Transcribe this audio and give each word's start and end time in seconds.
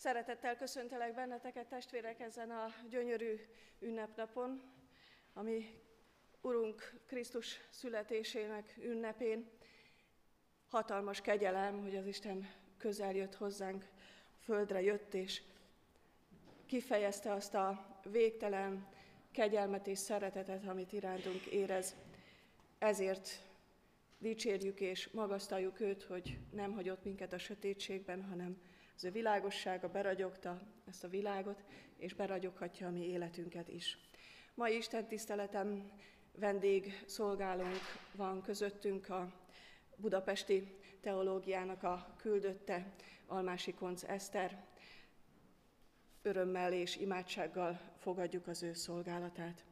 Szeretettel 0.00 0.56
köszöntelek 0.56 1.14
benneteket, 1.14 1.66
testvérek, 1.66 2.20
ezen 2.20 2.50
a 2.50 2.66
gyönyörű 2.90 3.40
ünnepnapon, 3.78 4.62
ami 5.32 5.80
Urunk 6.40 7.00
Krisztus 7.06 7.60
születésének 7.70 8.74
ünnepén. 8.82 9.50
Hatalmas 10.68 11.20
kegyelem, 11.20 11.82
hogy 11.82 11.96
az 11.96 12.06
Isten 12.06 12.50
közel 12.78 13.14
jött 13.14 13.34
hozzánk, 13.34 13.88
földre 14.38 14.82
jött, 14.82 15.14
és 15.14 15.42
kifejezte 16.66 17.32
azt 17.32 17.54
a 17.54 17.98
végtelen 18.04 18.88
kegyelmet 19.30 19.86
és 19.86 19.98
szeretetet, 19.98 20.66
amit 20.66 20.92
irántunk 20.92 21.44
érez. 21.44 21.96
Ezért 22.78 23.28
dicsérjük 24.18 24.80
és 24.80 25.08
magasztaljuk 25.08 25.80
őt, 25.80 26.02
hogy 26.02 26.38
nem 26.50 26.72
hagyott 26.72 27.04
minket 27.04 27.32
a 27.32 27.38
sötétségben, 27.38 28.24
hanem 28.24 28.69
az 29.00 29.06
ő 29.06 29.10
világossága 29.10 29.88
beragyogta 29.88 30.60
ezt 30.88 31.04
a 31.04 31.08
világot, 31.08 31.64
és 31.96 32.14
beragyoghatja 32.14 32.86
a 32.86 32.90
mi 32.90 33.08
életünket 33.08 33.68
is. 33.68 33.98
Mai 34.54 34.76
Isten 34.76 35.06
tiszteletem 35.06 35.90
vendég 36.32 37.02
szolgálónk 37.06 37.80
van 38.12 38.42
közöttünk 38.42 39.08
a 39.08 39.32
budapesti 39.96 40.78
teológiának 41.00 41.82
a 41.82 42.14
küldötte, 42.16 42.94
Almási 43.26 43.74
Konc 43.74 44.02
Eszter. 44.02 44.64
Örömmel 46.22 46.72
és 46.72 46.96
imádsággal 46.96 47.80
fogadjuk 47.98 48.46
az 48.46 48.62
ő 48.62 48.72
szolgálatát. 48.72 49.64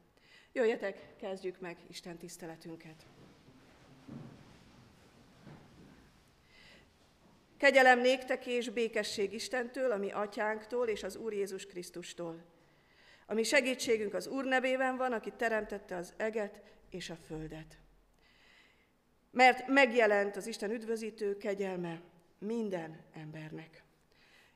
Jöjjetek, 0.51 1.15
kezdjük 1.15 1.59
meg 1.59 1.77
Isten 1.87 2.17
tiszteletünket. 2.17 3.18
Kegyelem 7.59 7.99
néktek 7.99 8.45
és 8.45 8.69
békesség 8.69 9.33
Istentől, 9.33 9.91
ami 9.91 10.11
atyánktól 10.11 10.87
és 10.87 11.03
az 11.03 11.15
Úr 11.15 11.33
Jézus 11.33 11.65
Krisztustól. 11.65 12.43
Ami 13.25 13.43
segítségünk 13.43 14.13
az 14.13 14.27
Úr 14.27 14.45
nevében 14.45 14.97
van, 14.97 15.13
aki 15.13 15.31
teremtette 15.37 15.95
az 15.95 16.13
eget 16.17 16.61
és 16.89 17.09
a 17.09 17.15
földet. 17.15 17.77
Mert 19.31 19.67
megjelent 19.67 20.35
az 20.35 20.47
Isten 20.47 20.71
üdvözítő 20.71 21.37
kegyelme 21.37 22.01
minden 22.37 23.05
embernek. 23.13 23.83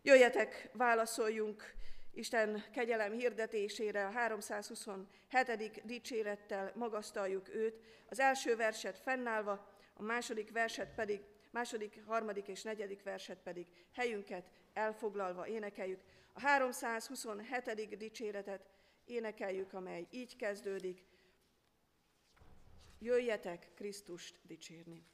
Jöjjetek, 0.02 0.70
válaszoljunk 0.74 1.74
Isten 2.14 2.64
kegyelem 2.74 3.12
hirdetésére 3.12 4.06
a 4.06 4.12
327. 4.12 5.82
dicsérettel 5.86 6.72
magasztaljuk 6.76 7.56
őt, 7.56 7.80
az 8.10 8.20
első 8.20 8.56
verset 8.56 9.00
fennállva, 9.00 9.68
a 9.94 10.04
második 10.04 10.52
verset 10.52 10.94
pedig 10.96 11.22
második, 11.54 12.04
harmadik 12.06 12.48
és 12.48 12.64
negyedik 12.64 13.04
verset 13.04 13.42
pedig 13.42 13.68
helyünket 13.92 14.50
elfoglalva 14.74 15.48
énekeljük. 15.48 16.02
A 16.34 16.40
327. 16.40 17.98
dicséretet 17.98 18.70
énekeljük, 19.06 19.74
amely 19.74 20.08
így 20.12 20.36
kezdődik. 20.36 21.06
Jöjjetek 23.00 23.72
Krisztust 23.76 24.40
dicsérni. 24.44 25.06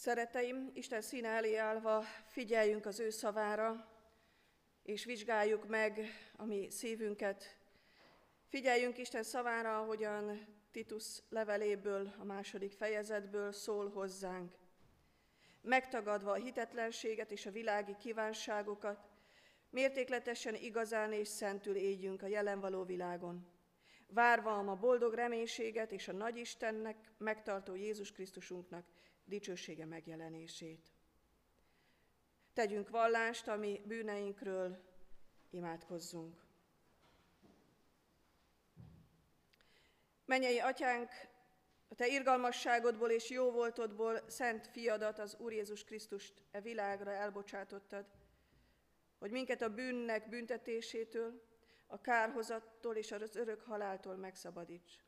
Szereteim, 0.00 0.70
Isten 0.74 1.00
színe 1.00 1.28
elé 1.28 1.56
állva 1.56 2.02
figyeljünk 2.26 2.86
az 2.86 3.00
ő 3.00 3.10
szavára, 3.10 3.88
és 4.82 5.04
vizsgáljuk 5.04 5.68
meg 5.68 6.00
a 6.36 6.44
mi 6.44 6.70
szívünket. 6.70 7.56
Figyeljünk 8.48 8.98
Isten 8.98 9.22
szavára, 9.22 9.78
ahogyan 9.78 10.46
Titus 10.70 11.22
leveléből, 11.28 12.14
a 12.18 12.24
második 12.24 12.72
fejezetből 12.72 13.52
szól 13.52 13.90
hozzánk. 13.90 14.52
Megtagadva 15.60 16.30
a 16.30 16.42
hitetlenséget 16.42 17.30
és 17.30 17.46
a 17.46 17.50
világi 17.50 17.96
kívánságokat, 17.96 19.08
mértékletesen 19.70 20.54
igazán 20.54 21.12
és 21.12 21.28
szentül 21.28 21.76
éljünk 21.76 22.22
a 22.22 22.26
jelen 22.26 22.60
való 22.60 22.84
világon. 22.84 23.46
Várva 24.06 24.58
a 24.58 24.62
ma 24.62 24.74
boldog 24.74 25.14
reménységet 25.14 25.92
és 25.92 26.08
a 26.08 26.12
nagy 26.12 26.36
Istennek 26.36 26.96
megtartó 27.16 27.74
Jézus 27.74 28.12
Krisztusunknak 28.12 28.84
dicsősége 29.28 29.84
megjelenését. 29.84 30.92
Tegyünk 32.52 32.88
vallást, 32.88 33.48
ami 33.48 33.82
bűneinkről 33.84 34.82
imádkozzunk. 35.50 36.46
Menjei 40.24 40.58
atyánk, 40.58 41.10
a 41.88 41.94
te 41.94 42.06
irgalmasságodból 42.06 43.10
és 43.10 43.30
jó 43.30 43.50
voltodból 43.50 44.24
szent 44.26 44.66
fiadat, 44.66 45.18
az 45.18 45.36
Úr 45.38 45.52
Jézus 45.52 45.84
Krisztust 45.84 46.42
e 46.50 46.60
világra 46.60 47.12
elbocsátottad, 47.12 48.06
hogy 49.18 49.30
minket 49.30 49.62
a 49.62 49.74
bűnnek 49.74 50.28
büntetésétől, 50.28 51.46
a 51.86 52.00
kárhozattól 52.00 52.96
és 52.96 53.12
az 53.12 53.36
örök 53.36 53.60
haláltól 53.60 54.16
megszabadíts. 54.16 55.04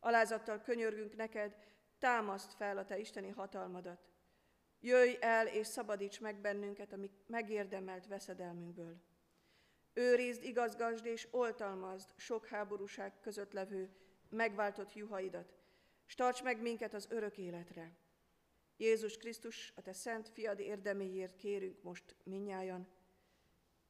Alázattal 0.00 0.60
könyörgünk 0.60 1.16
neked, 1.16 1.56
támaszt 2.00 2.52
fel 2.52 2.78
a 2.78 2.84
te 2.84 2.98
isteni 2.98 3.28
hatalmadat. 3.28 4.08
Jöjj 4.80 5.16
el 5.20 5.46
és 5.46 5.66
szabadíts 5.66 6.20
meg 6.20 6.40
bennünket 6.40 6.92
a 6.92 6.96
mi 6.96 7.10
megérdemelt 7.26 8.06
veszedelmünkből. 8.06 8.96
Őrizd, 9.92 10.42
igazgasd 10.42 11.06
és 11.06 11.28
oltalmazd 11.30 12.10
sok 12.16 12.46
háborúság 12.46 13.20
között 13.20 13.52
levő 13.52 13.90
megváltott 14.28 14.94
juhaidat, 14.94 15.54
s 16.06 16.14
tarts 16.14 16.42
meg 16.42 16.60
minket 16.60 16.94
az 16.94 17.06
örök 17.10 17.38
életre. 17.38 17.92
Jézus 18.76 19.16
Krisztus, 19.16 19.72
a 19.76 19.82
Te 19.82 19.92
szent 19.92 20.28
fiad 20.28 20.58
érdeméért 20.58 21.36
kérünk 21.36 21.82
most 21.82 22.16
minnyájan. 22.22 22.88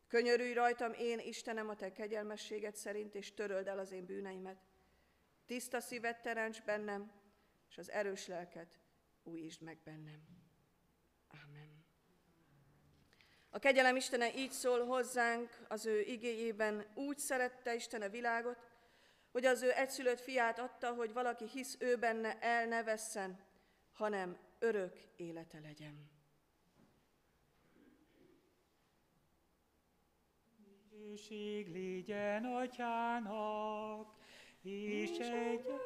Könyörülj 0.08 0.52
rajtam 0.52 0.92
én, 0.92 1.18
Istenem, 1.18 1.68
a 1.68 1.76
Te 1.76 1.92
kegyelmességet 1.92 2.76
szerint, 2.76 3.14
és 3.14 3.34
töröld 3.34 3.66
el 3.66 3.78
az 3.78 3.92
én 3.92 4.04
bűneimet. 4.04 4.62
Tiszta 5.46 5.80
szívet 5.80 6.22
teremts 6.22 6.62
bennem, 6.62 7.19
és 7.70 7.78
az 7.78 7.90
erős 7.90 8.26
lelket 8.26 8.78
újítsd 9.22 9.62
meg 9.62 9.78
bennem. 9.84 10.20
Amen. 11.44 11.84
A 13.50 13.58
kegyelem 13.58 13.96
Istene 13.96 14.34
így 14.36 14.50
szól 14.50 14.86
hozzánk 14.86 15.64
az 15.68 15.86
ő 15.86 16.00
igéjében, 16.00 16.86
úgy 16.94 17.18
szerette 17.18 17.74
Isten 17.74 18.02
a 18.02 18.08
világot, 18.08 18.58
hogy 19.30 19.44
az 19.44 19.62
ő 19.62 19.72
egyszülött 19.72 20.20
fiát 20.20 20.58
adta, 20.58 20.92
hogy 20.92 21.12
valaki 21.12 21.48
hisz 21.48 21.76
ő 21.78 21.96
benne, 21.96 22.38
el 22.40 22.66
ne 22.66 22.82
vesszen, 22.82 23.40
hanem 23.92 24.38
örök 24.58 24.98
élete 25.16 25.60
legyen. 25.60 26.10
Dicsőség 30.56 31.68
legyen 31.72 32.44
atyának, 32.44 34.19
és 34.62 35.10
egyetlen 35.18 35.78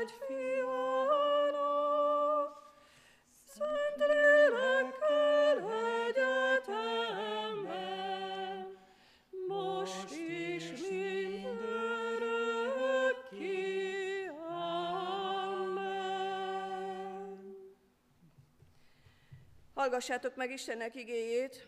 egy 0.00 0.12
fiának, 0.26 1.68
szent 3.44 3.96
lélekkel 3.96 5.56
egyetemben, 6.06 7.28
most 9.48 10.10
is 10.10 10.70
mindörökké. 10.90 11.66
Amen. 15.48 15.96
Hallgassátok 19.74 20.36
meg 20.36 20.50
Istennek 20.50 20.94
igéjét, 20.94 21.66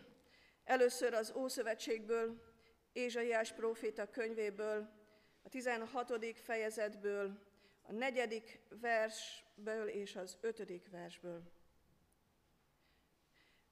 először 0.64 1.14
az 1.14 1.32
Ószövetségből, 1.37 2.49
Ézsaiás 2.93 3.53
próféta 3.53 4.11
könyvéből, 4.11 5.00
a 5.43 5.49
16. 5.49 6.39
fejezetből, 6.39 7.49
a 7.83 7.93
negyedik 7.93 8.61
versből 8.69 9.89
és 9.89 10.17
az 10.17 10.39
ötödik 10.41 10.91
versből. 10.91 11.43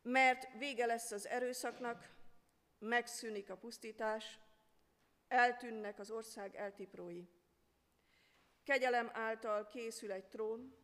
Mert 0.03 0.59
vége 0.59 0.87
lesz 0.87 1.11
az 1.11 1.27
erőszaknak, 1.27 2.17
megszűnik 2.79 3.51
a 3.51 3.57
pusztítás, 3.57 4.39
eltűnnek 5.29 5.99
az 5.99 6.11
ország 6.11 6.55
eltiprói. 6.55 7.25
Kegyelem 8.63 9.11
által 9.13 9.67
készül 9.67 10.13
egy 10.13 10.29
trón, 10.29 10.77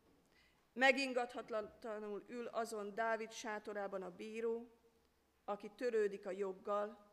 megingathatlanul 0.73 2.25
ül 2.29 2.47
azon 2.47 2.95
Dávid 2.95 3.33
sátorában 3.33 4.03
a 4.03 4.11
bíró, 4.11 4.71
aki 5.45 5.71
törődik 5.77 6.27
a 6.27 6.31
joggal 6.31 7.13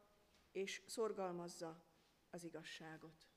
és 0.51 0.81
szorgalmazza 0.87 1.83
az 2.29 2.43
igazságot. 2.43 3.30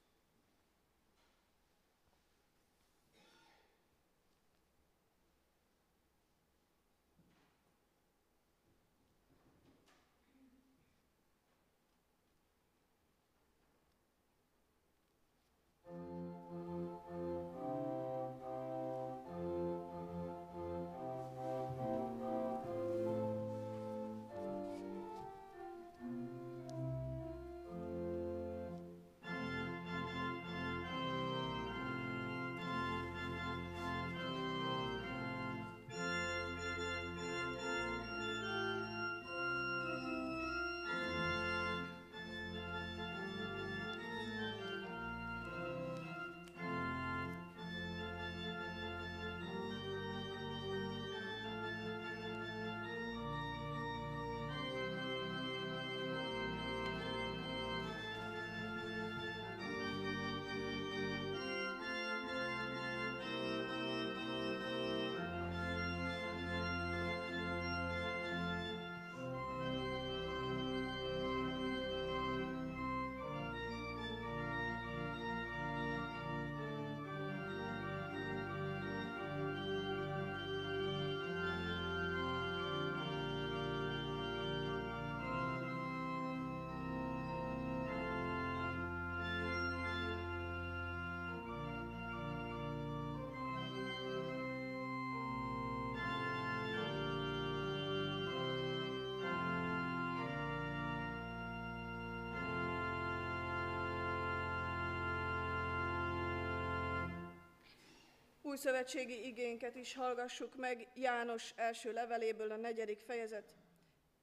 Új 108.54 108.60
szövetségi 108.60 109.26
igénket 109.26 109.76
is 109.76 109.94
hallgassuk 109.94 110.56
meg 110.56 110.88
János 110.94 111.52
első 111.56 111.92
leveléből 111.92 112.50
a 112.50 112.56
negyedik 112.56 113.00
fejezet, 113.00 113.54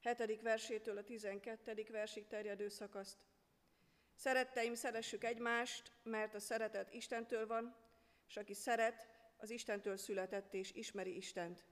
hetedik 0.01 0.41
versétől 0.41 0.97
a 0.97 1.03
tizenkettedik 1.03 1.89
versig 1.89 2.27
terjedő 2.27 2.69
szakaszt. 2.69 3.17
Szeretteim, 4.15 4.75
szeressük 4.75 5.23
egymást, 5.23 5.91
mert 6.03 6.35
a 6.35 6.39
szeretet 6.39 6.93
Istentől 6.93 7.47
van, 7.47 7.75
és 8.27 8.37
aki 8.37 8.53
szeret, 8.53 9.07
az 9.37 9.49
Istentől 9.49 9.97
született 9.97 10.53
és 10.53 10.71
ismeri 10.73 11.15
Istent. 11.15 11.65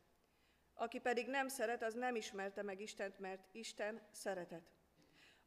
Aki 0.73 0.99
pedig 0.99 1.27
nem 1.27 1.47
szeret, 1.47 1.83
az 1.83 1.93
nem 1.93 2.15
ismerte 2.15 2.63
meg 2.63 2.81
Istent, 2.81 3.19
mert 3.19 3.47
Isten 3.51 4.01
szeretet. 4.11 4.71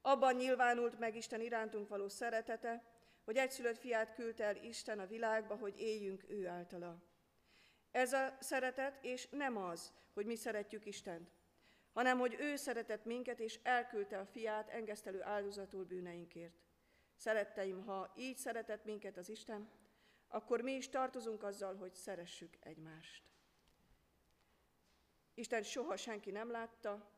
Abban 0.01 0.35
nyilvánult 0.35 0.99
meg 0.99 1.17
Isten 1.17 1.41
irántunk 1.41 1.89
való 1.89 2.09
szeretete, 2.09 2.92
hogy 3.25 3.37
egyszülött 3.37 3.79
fiát 3.79 4.15
küldte 4.15 4.45
el 4.45 4.57
Isten 4.57 4.99
a 4.99 5.07
világba, 5.07 5.57
hogy 5.57 5.81
éljünk 5.81 6.25
ő 6.29 6.47
általa. 6.47 7.03
Ez 7.91 8.13
a 8.13 8.37
szeretet, 8.41 9.05
és 9.05 9.29
nem 9.31 9.57
az, 9.57 9.93
hogy 10.15 10.27
mi 10.27 10.37
szeretjük 10.37 10.87
Istent, 10.87 11.31
hanem 11.93 12.19
hogy 12.19 12.37
ő 12.39 12.57
szeretett 12.57 13.05
minket, 13.05 13.41
és 13.41 13.59
elküldte 13.63 14.19
a 14.19 14.27
fiát 14.27 14.69
engesztelő 14.69 15.23
áldozatul 15.23 15.85
bűneinkért. 15.85 16.55
Szeretteim, 17.17 17.85
ha 17.85 18.13
így 18.17 18.37
szeretett 18.37 18.85
minket 18.85 19.17
az 19.17 19.29
Isten, 19.29 19.71
akkor 20.29 20.61
mi 20.61 20.73
is 20.73 20.89
tartozunk 20.89 21.43
azzal, 21.43 21.77
hogy 21.77 21.95
szeressük 21.95 22.57
egymást. 22.61 23.25
Isten 25.35 25.63
soha 25.63 25.97
senki 25.97 26.31
nem 26.31 26.51
látta, 26.51 27.11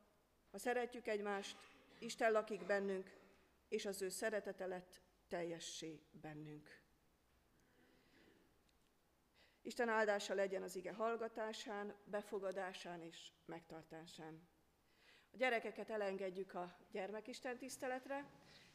ha 0.51 0.59
szeretjük 0.59 1.07
egymást, 1.07 1.57
Isten 1.99 2.33
lakik 2.33 2.67
bennünk, 2.67 3.11
és 3.69 3.87
az 3.87 4.03
ő 4.03 4.09
szeretete 4.09 4.67
lett 4.67 5.01
teljessé 5.35 6.01
bennünk. 6.11 6.83
Isten 9.63 9.89
áldása 9.89 10.35
legyen 10.35 10.63
az 10.63 10.77
ige 10.77 10.93
hallgatásán, 10.93 11.95
befogadásán 12.05 13.03
és 13.03 13.33
megtartásán. 13.45 14.49
A 15.33 15.37
gyerekeket 15.37 15.91
elengedjük 15.91 16.55
a 16.55 16.77
gyermekisten 16.91 17.59
tiszteletre, 17.59 18.31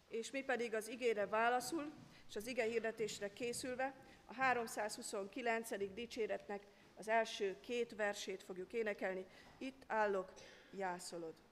és 0.08 0.32
mi 0.32 0.42
pedig 0.42 0.74
az 0.74 0.88
igére 0.88 1.28
válaszul, 1.28 1.94
és 2.28 2.36
az 2.36 2.48
ige 2.48 2.63
hirdetésre 2.63 3.34
készülve 3.34 3.96
a 4.25 4.34
329. 4.34 5.94
dicséretnek 5.94 6.68
az 6.96 7.08
első 7.08 7.60
két 7.60 7.96
versét 7.96 8.44
fogjuk 8.44 8.74
énekelni. 8.74 9.25
Itt 9.58 9.84
állok, 9.88 10.34
jászolod. 10.72 11.49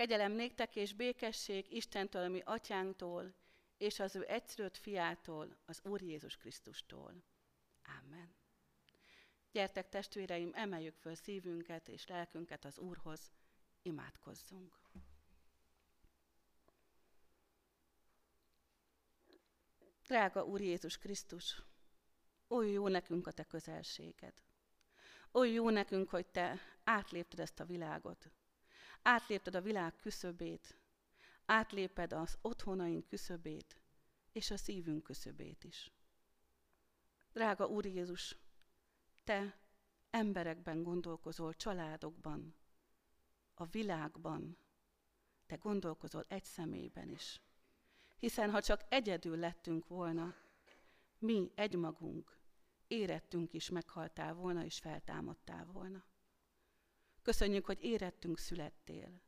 Kegyelem 0.00 0.32
néktek 0.32 0.76
és 0.76 0.92
békesség 0.92 1.72
Istentől, 1.72 2.22
ami 2.22 2.40
atyánktól, 2.44 3.34
és 3.76 3.98
az 3.98 4.16
ő 4.16 4.24
egyszülött 4.28 4.76
fiától, 4.76 5.56
az 5.64 5.80
Úr 5.84 6.02
Jézus 6.02 6.36
Krisztustól. 6.36 7.22
Amen. 8.00 8.34
Gyertek 9.52 9.88
testvéreim, 9.88 10.50
emeljük 10.54 10.96
föl 10.96 11.14
szívünket 11.14 11.88
és 11.88 12.06
lelkünket 12.06 12.64
az 12.64 12.78
Úrhoz, 12.78 13.32
imádkozzunk. 13.82 14.80
Drága 20.02 20.44
Úr 20.44 20.60
Jézus 20.60 20.98
Krisztus, 20.98 21.62
oly 22.48 22.70
jó 22.70 22.88
nekünk 22.88 23.26
a 23.26 23.32
Te 23.32 23.44
közelséged. 23.44 24.34
Oly 25.32 25.50
jó 25.50 25.70
nekünk, 25.70 26.08
hogy 26.08 26.26
Te 26.26 26.58
átlépted 26.84 27.40
ezt 27.40 27.60
a 27.60 27.64
világot, 27.64 28.30
Átlépted 29.02 29.54
a 29.54 29.60
világ 29.60 29.96
küszöbét, 29.96 30.76
átléped 31.46 32.12
az 32.12 32.38
otthonaink 32.40 33.08
küszöbét, 33.08 33.80
és 34.32 34.50
a 34.50 34.56
szívünk 34.56 35.02
küszöbét 35.02 35.64
is. 35.64 35.92
Drága 37.32 37.66
Úr 37.66 37.86
Jézus, 37.86 38.36
Te 39.24 39.58
emberekben 40.10 40.82
gondolkozol, 40.82 41.54
családokban, 41.54 42.54
a 43.54 43.64
világban, 43.64 44.56
Te 45.46 45.56
gondolkozol 45.56 46.24
egy 46.28 46.44
személyben 46.44 47.08
is. 47.08 47.40
Hiszen 48.18 48.50
ha 48.50 48.62
csak 48.62 48.84
egyedül 48.88 49.36
lettünk 49.36 49.86
volna, 49.86 50.34
mi 51.18 51.50
egymagunk, 51.54 52.38
érettünk 52.86 53.52
is 53.52 53.70
meghaltál 53.70 54.34
volna, 54.34 54.64
és 54.64 54.78
feltámadtál 54.78 55.64
volna. 55.64 56.04
Köszönjük, 57.22 57.66
hogy 57.66 57.82
érettünk 57.82 58.38
születtél, 58.38 59.22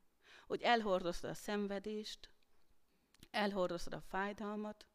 hogy 0.46 0.60
elhordoztad 0.62 1.30
a 1.30 1.34
szenvedést, 1.34 2.30
elhordoztad 3.30 3.92
a 3.92 4.00
fájdalmat, 4.00 4.86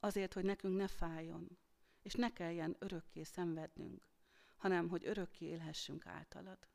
azért, 0.00 0.32
hogy 0.32 0.44
nekünk 0.44 0.76
ne 0.76 0.88
fájjon, 0.88 1.58
és 2.02 2.14
ne 2.14 2.32
kelljen 2.32 2.76
örökké 2.78 3.22
szenvednünk, 3.22 4.08
hanem 4.56 4.88
hogy 4.88 5.06
örökké 5.06 5.44
élhessünk 5.46 6.06
általad. 6.06 6.68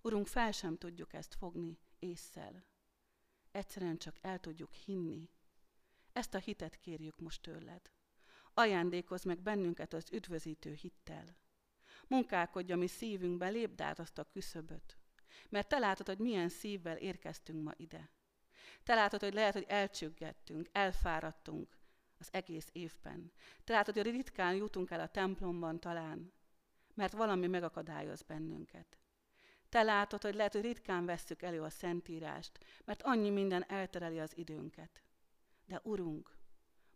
Urunk, 0.00 0.26
fel 0.26 0.52
sem 0.52 0.76
tudjuk 0.76 1.12
ezt 1.12 1.34
fogni 1.34 1.78
észszel. 1.98 2.64
Egyszerűen 3.50 3.98
csak 3.98 4.16
el 4.20 4.38
tudjuk 4.38 4.72
hinni, 4.72 5.30
Ezt 6.12 6.34
a 6.34 6.38
hitet 6.38 6.76
kérjük 6.76 7.18
most 7.18 7.42
tőled. 7.42 7.90
Ajándékozz 8.54 9.24
meg 9.24 9.40
bennünket 9.40 9.92
az 9.92 10.12
üdvözítő 10.12 10.72
hittel. 10.72 11.36
Munkálkodj 12.08 12.72
a 12.72 12.76
mi 12.76 12.86
szívünkbe, 12.86 13.48
lépd 13.48 13.80
át 13.80 13.98
azt 13.98 14.18
a 14.18 14.28
küszöböt. 14.32 14.98
Mert 15.48 15.68
te 15.68 15.78
látod, 15.78 16.06
hogy 16.06 16.18
milyen 16.18 16.48
szívvel 16.48 16.96
érkeztünk 16.96 17.62
ma 17.62 17.72
ide. 17.76 18.10
Te 18.82 18.94
látod, 18.94 19.20
hogy 19.20 19.34
lehet, 19.34 19.52
hogy 19.52 19.64
elcsüggettünk, 19.68 20.68
elfáradtunk 20.72 21.78
az 22.18 22.28
egész 22.32 22.68
évben. 22.72 23.32
Te 23.64 23.72
látod, 23.72 23.94
hogy 23.94 24.10
ritkán 24.10 24.54
jutunk 24.54 24.90
el 24.90 25.00
a 25.00 25.08
templomban 25.08 25.80
talán, 25.80 26.32
mert 26.94 27.12
valami 27.12 27.46
megakadályoz 27.46 28.22
bennünket. 28.22 28.98
Te 29.68 29.82
látod, 29.82 30.22
hogy 30.22 30.34
lehet, 30.34 30.52
hogy 30.52 30.62
ritkán 30.62 31.04
vesszük 31.04 31.42
elő 31.42 31.62
a 31.62 31.70
Szentírást, 31.70 32.58
mert 32.84 33.02
annyi 33.02 33.30
minden 33.30 33.64
eltereli 33.68 34.20
az 34.20 34.36
időnket. 34.36 35.02
De 35.66 35.80
Urunk, 35.82 36.36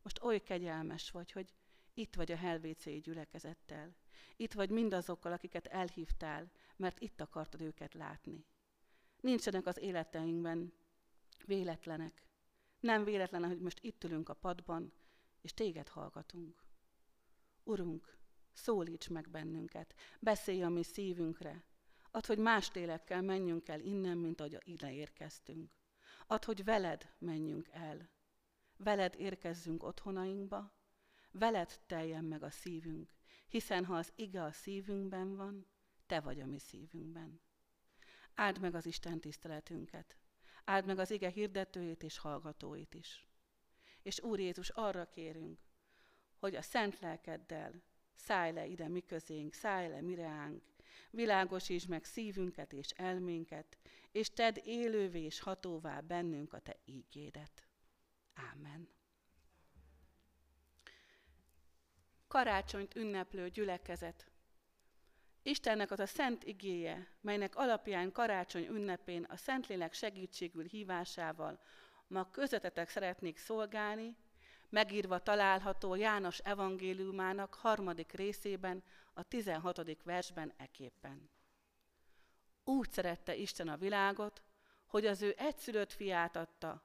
most 0.02 0.22
oly 0.22 0.42
kegyelmes 0.42 1.10
vagy, 1.10 1.32
hogy 1.32 1.54
itt 1.94 2.14
vagy 2.14 2.32
a 2.32 2.36
helvécéi 2.36 3.00
gyülekezettel. 3.00 3.96
Itt 4.36 4.52
vagy 4.52 4.70
mindazokkal, 4.70 5.32
akiket 5.32 5.66
elhívtál, 5.66 6.50
mert 6.76 7.00
itt 7.00 7.20
akartad 7.20 7.60
őket 7.60 7.94
látni. 7.94 8.44
Nincsenek 9.20 9.66
az 9.66 9.78
életeinkben 9.78 10.72
véletlenek. 11.44 12.26
Nem 12.80 13.04
véletlen, 13.04 13.44
hogy 13.44 13.60
most 13.60 13.80
itt 13.80 14.04
ülünk 14.04 14.28
a 14.28 14.34
padban, 14.34 14.92
és 15.40 15.54
téged 15.54 15.88
hallgatunk. 15.88 16.62
Urunk, 17.62 18.18
szólíts 18.52 19.08
meg 19.08 19.30
bennünket, 19.30 19.94
beszélj 20.20 20.62
a 20.62 20.68
mi 20.68 20.82
szívünkre, 20.82 21.64
Add, 22.10 22.26
hogy 22.26 22.38
más 22.38 22.72
lélekkel 22.72 23.22
menjünk 23.22 23.68
el 23.68 23.80
innen, 23.80 24.18
mint 24.18 24.40
ahogy 24.40 24.58
ide 24.64 24.92
érkeztünk. 24.92 25.72
Add, 26.26 26.44
hogy 26.44 26.64
veled 26.64 27.14
menjünk 27.18 27.68
el. 27.70 28.10
Veled 28.76 29.14
érkezzünk 29.18 29.82
otthonainkba, 29.82 30.72
veled 31.30 31.80
teljen 31.86 32.24
meg 32.24 32.42
a 32.42 32.50
szívünk, 32.50 33.10
hiszen 33.48 33.84
ha 33.84 33.96
az 33.96 34.12
ige 34.14 34.42
a 34.42 34.52
szívünkben 34.52 35.36
van, 35.36 35.66
te 36.06 36.20
vagy 36.20 36.40
a 36.40 36.46
mi 36.46 36.58
szívünkben. 36.58 37.40
Áld 38.34 38.60
meg 38.60 38.74
az 38.74 38.86
Isten 38.86 39.20
tiszteletünket, 39.20 40.16
áld 40.64 40.86
meg 40.86 40.98
az 40.98 41.10
ige 41.10 41.28
hirdetőjét 41.28 42.02
és 42.02 42.18
hallgatóit 42.18 42.94
is. 42.94 43.26
És 44.02 44.20
Úr 44.20 44.40
Jézus, 44.40 44.68
arra 44.68 45.08
kérünk, 45.08 45.58
hogy 46.38 46.54
a 46.54 46.62
szent 46.62 47.00
lelkeddel 47.00 47.82
szállj 48.14 48.52
le 48.52 48.66
ide 48.66 48.88
mi 48.88 49.00
közénk, 49.00 49.52
szállj 49.52 49.88
le 49.88 50.00
mireánk, 50.00 50.62
világosíts 51.10 51.88
meg 51.88 52.04
szívünket 52.04 52.72
és 52.72 52.88
elménket, 52.88 53.78
és 54.12 54.30
tedd 54.30 54.58
élővé 54.64 55.22
és 55.22 55.40
hatóvá 55.40 56.00
bennünk 56.00 56.52
a 56.52 56.58
Te 56.58 56.76
ígédet. 56.84 57.66
Ámen. 58.34 58.88
Karácsonyt 62.28 62.96
ünneplő 62.96 63.48
gyülekezet. 63.48 64.30
Istennek 65.42 65.90
az 65.90 66.00
a 66.00 66.06
szent 66.06 66.44
igéje, 66.44 67.08
melynek 67.20 67.56
alapján 67.56 68.12
karácsony 68.12 68.66
ünnepén 68.66 69.24
a 69.24 69.36
Szentlélek 69.36 69.92
segítségül 69.92 70.64
hívásával 70.64 71.60
ma 72.06 72.30
közötetek 72.30 72.88
szeretnék 72.88 73.38
szolgálni, 73.38 74.16
megírva 74.68 75.18
található 75.18 75.94
János 75.94 76.38
evangéliumának 76.38 77.54
harmadik 77.54 78.12
részében, 78.12 78.82
a 79.14 79.22
16. 79.22 80.02
versben 80.02 80.52
eképpen. 80.56 81.30
Úgy 82.64 82.90
szerette 82.90 83.34
Isten 83.34 83.68
a 83.68 83.76
világot, 83.76 84.42
hogy 84.86 85.06
az 85.06 85.22
ő 85.22 85.34
egyszülött 85.36 85.92
fiát 85.92 86.36
adta, 86.36 86.82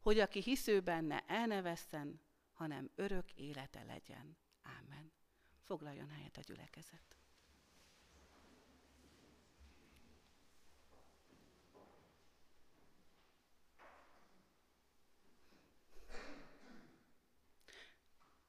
hogy 0.00 0.18
aki 0.18 0.40
hisző 0.40 0.80
benne 0.80 1.24
el 1.26 1.46
ne 1.46 1.62
vesszen, 1.62 2.20
hanem 2.52 2.90
örök 2.94 3.32
élete 3.32 3.84
legyen. 3.84 4.36
Ámen. 4.64 5.12
Foglaljon 5.62 6.08
helyet 6.08 6.36
a 6.36 6.40
gyülekezet. 6.40 7.16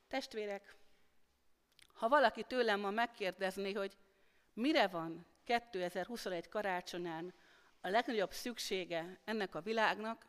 Testvérek, 0.07 0.75
ha 1.93 2.07
valaki 2.07 2.43
tőlem 2.43 2.79
ma 2.79 2.89
megkérdezné, 2.89 3.73
hogy 3.73 3.97
mire 4.53 4.87
van 4.87 5.25
2021 5.43 6.49
karácsonyán 6.49 7.33
a 7.81 7.87
legnagyobb 7.87 8.31
szüksége 8.31 9.19
ennek 9.23 9.55
a 9.55 9.61
világnak, 9.61 10.25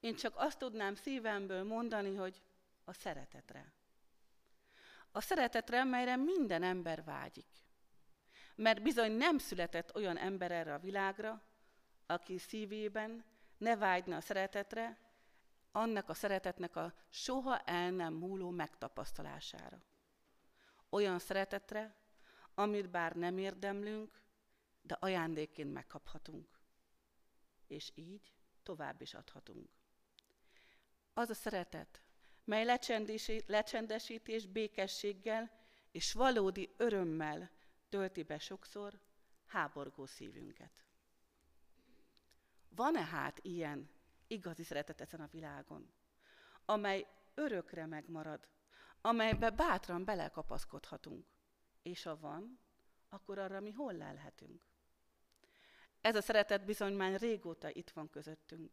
én 0.00 0.14
csak 0.14 0.32
azt 0.36 0.58
tudnám 0.58 0.94
szívemből 0.94 1.62
mondani, 1.62 2.14
hogy 2.14 2.40
a 2.84 2.92
szeretetre. 2.92 3.72
A 5.18 5.20
szeretetre, 5.20 5.84
melyre 5.84 6.16
minden 6.16 6.62
ember 6.62 7.04
vágyik. 7.04 7.46
Mert 8.54 8.82
bizony 8.82 9.12
nem 9.12 9.38
született 9.38 9.94
olyan 9.94 10.16
ember 10.16 10.50
erre 10.50 10.74
a 10.74 10.78
világra, 10.78 11.42
aki 12.06 12.38
szívében 12.38 13.24
ne 13.56 13.76
vágyna 13.76 14.16
a 14.16 14.20
szeretetre, 14.20 14.98
annak 15.72 16.08
a 16.08 16.14
szeretetnek 16.14 16.76
a 16.76 16.94
soha 17.08 17.58
el 17.58 17.90
nem 17.90 18.14
múló 18.14 18.50
megtapasztalására. 18.50 19.82
Olyan 20.90 21.18
szeretetre, 21.18 21.96
amit 22.54 22.90
bár 22.90 23.16
nem 23.16 23.38
érdemlünk, 23.38 24.22
de 24.82 24.96
ajándékként 25.00 25.72
megkaphatunk. 25.72 26.60
És 27.66 27.92
így 27.94 28.32
tovább 28.62 29.00
is 29.00 29.14
adhatunk. 29.14 29.68
Az 31.12 31.30
a 31.30 31.34
szeretet, 31.34 32.02
mely 32.48 32.78
lecsendesítés 33.46 34.46
békességgel 34.46 35.50
és 35.90 36.12
valódi 36.12 36.74
örömmel 36.76 37.50
tölti 37.88 38.22
be 38.22 38.38
sokszor 38.38 39.00
háborgó 39.46 40.06
szívünket. 40.06 40.84
Van-e 42.68 43.04
hát 43.04 43.38
ilyen 43.42 43.90
igazi 44.26 44.62
szeretet 44.62 45.00
ezen 45.00 45.20
a 45.20 45.28
világon, 45.30 45.92
amely 46.64 47.06
örökre 47.34 47.86
megmarad, 47.86 48.48
amelybe 49.00 49.50
bátran 49.50 50.04
belekapaszkodhatunk. 50.04 51.26
És 51.82 52.02
ha 52.02 52.18
van, 52.18 52.60
akkor 53.08 53.38
arra 53.38 53.60
mi 53.60 53.70
hol 53.70 53.92
lelhetünk? 53.92 54.62
Ez 56.00 56.16
a 56.16 56.22
szeretet 56.22 56.64
bizony 56.64 56.92
már 56.92 57.20
régóta 57.20 57.70
itt 57.70 57.90
van 57.90 58.10
közöttünk. 58.10 58.72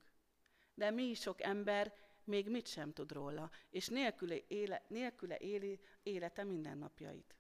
De 0.73 0.91
mi 0.91 1.13
sok 1.13 1.41
ember 1.41 1.93
még 2.25 2.49
mit 2.49 2.67
sem 2.67 2.93
tud 2.93 3.11
róla, 3.11 3.51
és 3.69 3.87
nélküle, 3.87 4.37
éle, 4.47 4.85
nélküle 4.87 5.37
éli 5.37 5.79
élete 6.03 6.43
mindennapjait. 6.43 7.35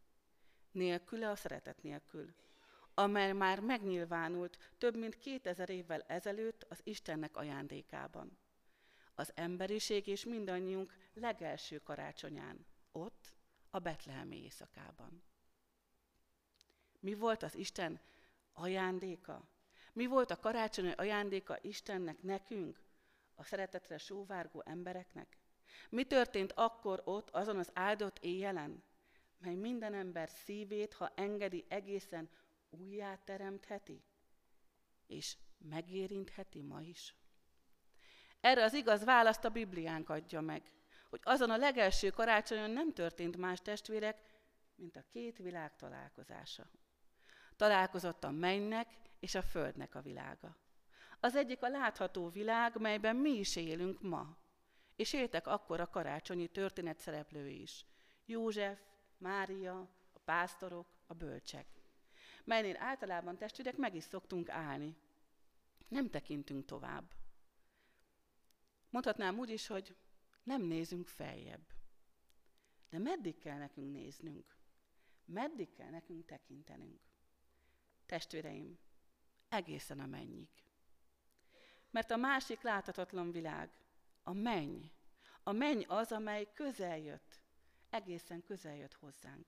Nélküle 0.71 1.29
a 1.29 1.35
szeretet 1.35 1.81
nélkül, 1.81 2.33
amely 2.93 3.33
már 3.33 3.59
megnyilvánult 3.59 4.57
több 4.77 4.97
mint 4.97 5.17
2000 5.17 5.69
évvel 5.69 6.01
ezelőtt 6.01 6.65
az 6.69 6.79
Istennek 6.83 7.37
ajándékában. 7.37 8.37
Az 9.15 9.31
emberiség 9.35 10.07
és 10.07 10.25
mindannyiunk 10.25 10.93
legelső 11.13 11.79
karácsonyán 11.79 12.65
ott, 12.91 13.33
a 13.69 13.79
betlehemi 13.79 14.43
éjszakában. 14.43 15.23
Mi 16.99 17.13
volt 17.13 17.43
az 17.43 17.55
Isten 17.55 18.01
ajándéka? 18.53 19.47
Mi 19.93 20.05
volt 20.05 20.31
a 20.31 20.39
karácsonyi 20.39 20.91
ajándéka 20.91 21.57
Istennek 21.61 22.21
nekünk, 22.21 22.79
a 23.35 23.43
szeretetre 23.43 23.97
sóvárgó 23.97 24.63
embereknek? 24.65 25.37
Mi 25.89 26.03
történt 26.03 26.51
akkor 26.51 27.01
ott, 27.05 27.29
azon 27.29 27.57
az 27.57 27.69
áldott 27.73 28.19
éjjelen, 28.19 28.83
mely 29.37 29.55
minden 29.55 29.93
ember 29.93 30.29
szívét, 30.29 30.93
ha 30.93 31.11
engedi, 31.15 31.65
egészen 31.67 32.29
újjá 32.69 33.15
teremtheti, 33.15 34.03
és 35.07 35.37
megérintheti 35.57 36.61
ma 36.61 36.81
is? 36.81 37.15
Erre 38.39 38.63
az 38.63 38.73
igaz 38.73 39.03
választ 39.03 39.45
a 39.45 39.49
Bibliánk 39.49 40.09
adja 40.09 40.41
meg 40.41 40.73
hogy 41.15 41.33
azon 41.33 41.49
a 41.49 41.57
legelső 41.57 42.09
karácsonyon 42.09 42.71
nem 42.71 42.93
történt 42.93 43.37
más 43.37 43.61
testvérek, 43.61 44.17
mint 44.75 44.95
a 44.95 45.03
két 45.11 45.37
világ 45.37 45.75
találkozása. 45.75 46.69
Találkozott 47.55 48.23
a 48.23 48.31
mennynek 48.31 48.87
és 49.19 49.35
a 49.35 49.41
földnek 49.41 49.95
a 49.95 50.01
világa. 50.01 50.57
Az 51.19 51.35
egyik 51.35 51.63
a 51.63 51.67
látható 51.69 52.29
világ, 52.29 52.79
melyben 52.79 53.15
mi 53.15 53.29
is 53.29 53.55
élünk 53.55 54.01
ma. 54.01 54.37
És 54.95 55.13
éltek 55.13 55.47
akkor 55.47 55.79
a 55.79 55.89
karácsonyi 55.89 56.47
történet 56.47 56.99
szereplői 56.99 57.61
is. 57.61 57.85
József, 58.25 58.79
Mária, 59.17 59.79
a 60.13 60.19
pásztorok, 60.19 60.87
a 61.07 61.13
bölcsek. 61.13 61.65
Melynél 62.43 62.77
általában 62.77 63.37
testvérek 63.37 63.77
meg 63.77 63.95
is 63.95 64.03
szoktunk 64.03 64.49
állni. 64.49 64.95
Nem 65.87 66.09
tekintünk 66.09 66.65
tovább. 66.65 67.13
Mondhatnám 68.89 69.39
úgy 69.39 69.49
is, 69.49 69.67
hogy 69.67 69.95
nem 70.43 70.61
nézünk 70.61 71.07
feljebb. 71.07 71.73
De 72.89 72.97
meddig 72.97 73.37
kell 73.37 73.57
nekünk 73.57 73.91
néznünk? 73.91 74.55
Meddig 75.25 75.73
kell 75.73 75.89
nekünk 75.89 76.25
tekintenünk? 76.25 77.01
Testvéreim, 78.05 78.77
egészen 79.49 79.99
a 79.99 80.05
mennyig. 80.05 80.49
Mert 81.95 82.11
a 82.11 82.17
másik 82.17 82.61
láthatatlan 82.61 83.31
világ, 83.31 83.69
a 84.23 84.33
menny, 84.33 84.81
A 85.43 85.51
menny 85.51 85.83
az, 85.87 86.11
amely 86.11 86.47
közel 86.53 86.97
jött, 86.97 87.41
egészen 87.89 88.43
közel 88.43 88.75
jött 88.75 88.93
hozzánk. 88.93 89.47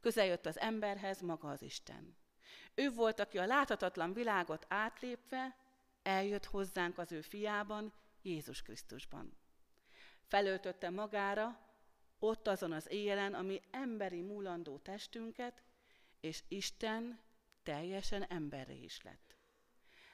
Közel 0.00 0.26
jött 0.26 0.46
az 0.46 0.58
emberhez 0.58 1.20
maga 1.20 1.50
az 1.50 1.62
Isten. 1.62 2.16
Ő 2.74 2.90
volt, 2.90 3.20
aki 3.20 3.38
a 3.38 3.46
láthatatlan 3.46 4.12
világot 4.12 4.66
átlépve 4.68 5.56
eljött 6.02 6.44
hozzánk 6.44 6.98
az 6.98 7.12
ő 7.12 7.20
fiában, 7.20 7.92
Jézus 8.22 8.62
Krisztusban. 8.62 9.36
Felöltötte 10.22 10.90
magára, 10.90 11.60
ott 12.18 12.46
azon 12.46 12.72
az 12.72 12.90
éjjelen, 12.90 13.34
ami 13.34 13.60
emberi 13.70 14.20
múlandó 14.20 14.78
testünket, 14.78 15.62
és 16.20 16.42
Isten 16.48 17.20
teljesen 17.62 18.22
emberre 18.22 18.74
is 18.74 19.02
lett. 19.02 19.27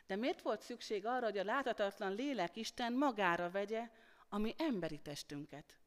De 0.06 0.16
miért 0.16 0.42
volt 0.42 0.60
szükség 0.60 1.06
arra, 1.06 1.24
hogy 1.24 1.38
a 1.38 1.44
láthatatlan 1.44 2.14
lélek 2.14 2.56
Isten 2.56 2.92
magára 2.92 3.50
vegye 3.50 3.90
a 4.28 4.38
mi 4.38 4.54
emberi 4.58 4.98
testünket? 4.98 5.78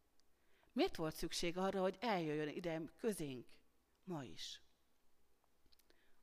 Miért 0.72 0.96
volt 0.96 1.16
szükség 1.16 1.58
arra, 1.58 1.82
hogy 1.82 1.98
eljöjjön 2.00 2.48
ide 2.48 2.82
közénk 2.98 3.48
ma 4.04 4.24
is? 4.24 4.62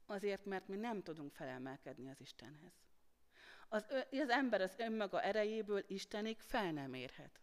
Azért, 0.07 0.45
mert 0.45 0.69
mi 0.69 0.77
nem 0.77 1.03
tudunk 1.03 1.33
felemelkedni 1.33 2.09
az 2.11 2.21
Istenhez. 2.21 2.73
Az, 3.69 3.87
az 4.11 4.29
ember 4.29 4.61
az 4.61 4.75
önmaga 4.79 5.23
erejéből 5.23 5.85
Istenig 5.87 6.41
fel 6.41 6.73
nem 6.73 6.95
érhet. 6.95 7.41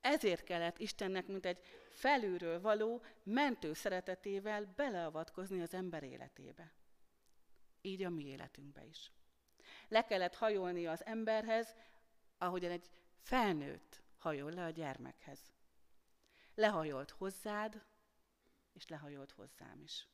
Ezért 0.00 0.44
kellett 0.44 0.78
Istennek, 0.78 1.26
mint 1.26 1.46
egy 1.46 1.58
felülről 1.88 2.60
való, 2.60 3.02
mentő 3.22 3.72
szeretetével 3.72 4.72
beleavatkozni 4.76 5.60
az 5.60 5.74
ember 5.74 6.02
életébe. 6.02 6.72
Így 7.80 8.02
a 8.02 8.10
mi 8.10 8.26
életünkbe 8.26 8.84
is. 8.84 9.12
Le 9.88 10.04
kellett 10.04 10.34
hajolni 10.34 10.86
az 10.86 11.04
emberhez, 11.04 11.74
ahogyan 12.38 12.70
egy 12.70 12.90
felnőtt 13.22 14.02
hajol 14.18 14.52
le 14.52 14.64
a 14.64 14.70
gyermekhez. 14.70 15.52
Lehajolt 16.54 17.10
hozzád, 17.10 17.84
és 18.72 18.88
lehajolt 18.88 19.30
hozzám 19.30 19.80
is. 19.80 20.08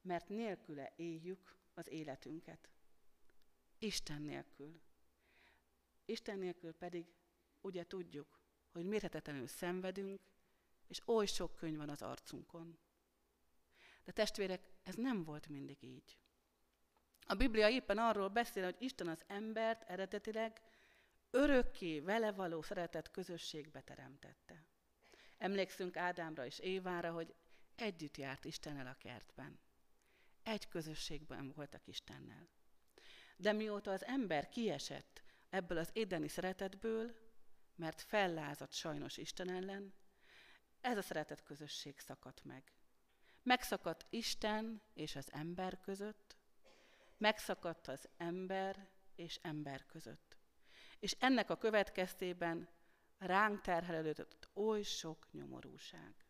Mert 0.00 0.28
nélküle 0.28 0.92
éljük 0.96 1.56
az 1.74 1.88
életünket. 1.88 2.70
Isten 3.78 4.22
nélkül. 4.22 4.80
Isten 6.04 6.38
nélkül 6.38 6.72
pedig 6.72 7.06
ugye 7.60 7.86
tudjuk, 7.86 8.40
hogy 8.72 8.84
mérhetetlenül 8.84 9.46
szenvedünk, 9.46 10.20
és 10.86 11.00
oly 11.04 11.26
sok 11.26 11.56
könyv 11.56 11.76
van 11.76 11.88
az 11.88 12.02
arcunkon. 12.02 12.78
De 14.04 14.12
testvérek, 14.12 14.70
ez 14.82 14.94
nem 14.94 15.24
volt 15.24 15.48
mindig 15.48 15.82
így. 15.82 16.18
A 17.30 17.34
Biblia 17.34 17.68
éppen 17.68 17.98
arról 17.98 18.28
beszél, 18.28 18.64
hogy 18.64 18.76
Isten 18.78 19.08
az 19.08 19.22
embert 19.26 19.82
eredetileg 19.82 20.60
örökké 21.30 22.00
vele 22.00 22.32
való 22.32 22.62
szeretett 22.62 23.10
közösségbe 23.10 23.80
teremtette. 23.80 24.64
Emlékszünk 25.38 25.96
Ádámra 25.96 26.46
és 26.46 26.58
Évára, 26.58 27.12
hogy 27.12 27.34
együtt 27.74 28.16
járt 28.16 28.44
Istennel 28.44 28.86
a 28.86 28.96
kertben. 28.98 29.60
Egy 30.42 30.68
közösségben 30.68 31.52
voltak 31.52 31.86
Istennel. 31.86 32.48
De 33.36 33.52
mióta 33.52 33.90
az 33.90 34.04
ember 34.04 34.48
kiesett 34.48 35.22
ebből 35.50 35.78
az 35.78 35.90
édeni 35.92 36.28
szeretetből, 36.28 37.14
mert 37.74 38.00
fellázadt 38.00 38.72
sajnos 38.72 39.16
Isten 39.16 39.50
ellen, 39.50 39.94
ez 40.80 40.96
a 40.96 41.02
szeretet 41.02 41.42
közösség 41.42 41.98
szakadt 41.98 42.44
meg. 42.44 42.72
Megszakadt 43.42 44.06
Isten 44.10 44.82
és 44.94 45.16
az 45.16 45.32
ember 45.32 45.80
között, 45.80 46.27
megszakadt 47.18 47.88
az 47.88 48.08
ember 48.16 48.88
és 49.14 49.38
ember 49.42 49.86
között. 49.86 50.36
És 50.98 51.16
ennek 51.18 51.50
a 51.50 51.56
következtében 51.56 52.68
ránk 53.18 53.60
terhelődött 53.60 54.48
oly 54.54 54.82
sok 54.82 55.32
nyomorúság. 55.32 56.24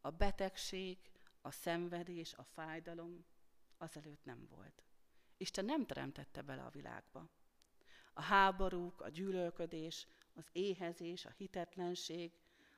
A 0.00 0.10
betegség, 0.10 0.98
a 1.40 1.50
szenvedés, 1.50 2.34
a 2.34 2.42
fájdalom 2.42 3.24
azelőtt 3.76 4.24
nem 4.24 4.46
volt. 4.46 4.82
Isten 5.36 5.64
nem 5.64 5.86
teremtette 5.86 6.42
bele 6.42 6.62
a 6.62 6.70
világba. 6.70 7.28
A 8.12 8.22
háborúk, 8.22 9.00
a 9.00 9.08
gyűlölködés, 9.08 10.06
az 10.34 10.48
éhezés, 10.52 11.24
a 11.24 11.30
hitetlenség, 11.36 12.32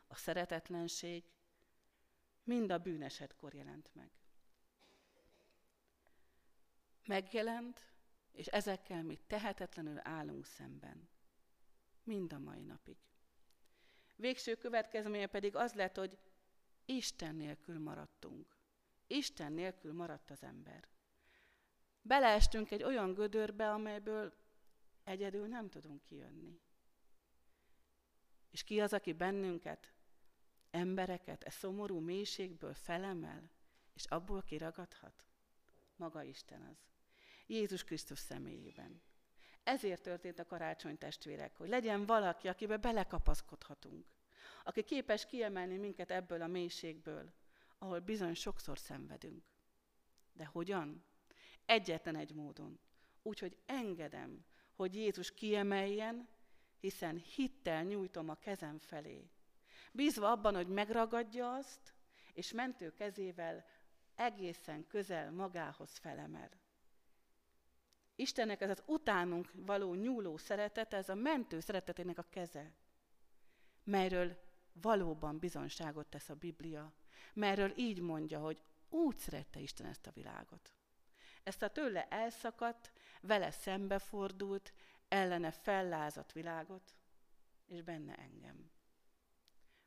a 0.07 0.17
szeretetlenség 0.17 1.25
mind 2.43 2.71
a 2.71 2.79
bűnesetkor 2.79 3.55
jelent 3.55 3.95
meg. 3.95 4.11
Megjelent, 7.07 7.81
és 8.33 8.47
ezekkel 8.47 9.03
mi 9.03 9.19
tehetetlenül 9.27 9.99
állunk 10.03 10.47
szemben. 10.47 11.09
Mind 12.03 12.33
a 12.33 12.39
mai 12.39 12.63
napig. 12.63 12.97
Végső 14.17 14.55
következménye 14.55 15.27
pedig 15.27 15.57
az 15.57 15.73
lett, 15.73 15.97
hogy 15.97 16.19
Isten 16.85 17.35
nélkül 17.35 17.79
maradtunk. 17.79 18.57
Isten 19.07 19.53
nélkül 19.53 19.93
maradt 19.93 20.31
az 20.31 20.43
ember. 20.43 20.89
Beleestünk 22.03 22.71
egy 22.71 22.83
olyan 22.83 23.15
gödörbe, 23.15 23.73
amelyből 23.73 24.35
egyedül 25.05 25.47
nem 25.47 25.69
tudunk 25.69 26.03
kijönni. 26.03 26.61
És 28.51 28.65
ki 28.65 28.81
az, 28.81 28.93
aki 28.93 29.13
bennünket, 29.13 29.93
embereket, 30.71 31.43
e 31.45 31.51
szomorú 31.51 31.99
mélységből 31.99 32.75
felemel, 32.75 33.51
és 33.93 34.05
abból 34.05 34.43
kiragadhat? 34.43 35.25
Maga 35.97 36.23
Isten 36.23 36.63
az. 36.63 36.87
Jézus 37.47 37.85
Krisztus 37.85 38.19
személyében. 38.19 39.03
Ezért 39.63 40.03
történt 40.03 40.39
a 40.39 40.47
karácsony 40.47 40.99
testvérek, 40.99 41.57
hogy 41.57 41.69
legyen 41.69 42.07
valaki, 42.07 42.49
akibe 42.49 42.77
belekapaszkodhatunk, 42.77 44.07
aki 44.65 44.83
képes 44.83 45.27
kiemelni 45.27 45.77
minket 45.77 46.11
ebből 46.11 46.43
a 46.43 46.47
mélységből, 46.47 47.33
ahol 47.79 48.01
bizony 48.01 48.35
sokszor 48.35 48.79
szenvedünk. 48.79 49.45
De 50.33 50.45
hogyan? 50.45 51.05
Egyetlen 51.65 52.17
egy 52.17 52.35
módon. 52.35 52.81
Úgyhogy 53.23 53.57
engedem, 53.67 54.45
hogy 54.75 54.95
Jézus 54.95 55.35
kiemeljen, 55.35 56.29
hiszen 56.81 57.17
hittel 57.17 57.83
nyújtom 57.83 58.29
a 58.29 58.35
kezem 58.35 58.79
felé. 58.79 59.31
Bízva 59.93 60.31
abban, 60.31 60.55
hogy 60.55 60.69
megragadja 60.69 61.55
azt, 61.55 61.95
és 62.33 62.53
mentő 62.53 62.93
kezével 62.93 63.65
egészen 64.15 64.87
közel 64.87 65.31
magához 65.31 65.97
felemel. 65.97 66.51
Istennek 68.17 68.61
ez 68.61 68.71
az 68.71 68.83
utánunk 68.87 69.51
való 69.55 69.95
nyúló 69.95 70.37
szeretet, 70.37 70.95
ez 70.95 71.09
a 71.09 71.15
mentő 71.15 71.61
szeretetének 71.61 72.19
a 72.19 72.27
keze, 72.31 72.73
melyről 73.85 74.37
valóban 74.73 75.39
bizonságot 75.39 76.07
tesz 76.07 76.29
a 76.29 76.35
Biblia, 76.35 76.93
melyről 77.35 77.73
így 77.77 78.01
mondja, 78.01 78.41
hogy 78.41 78.63
úgy 78.89 79.19
szerette 79.19 79.61
Isten 79.61 79.87
ezt 79.87 80.07
a 80.07 80.11
világot. 80.11 80.73
Ezt 81.43 81.63
a 81.63 81.71
tőle 81.71 82.09
elszakadt, 82.09 82.93
vele 83.21 83.51
szembefordult, 83.51 84.73
ellene 85.09 85.51
fellázadt 85.51 86.33
világot, 86.33 86.95
és 87.67 87.83
benne 87.83 88.15
engem. 88.15 88.71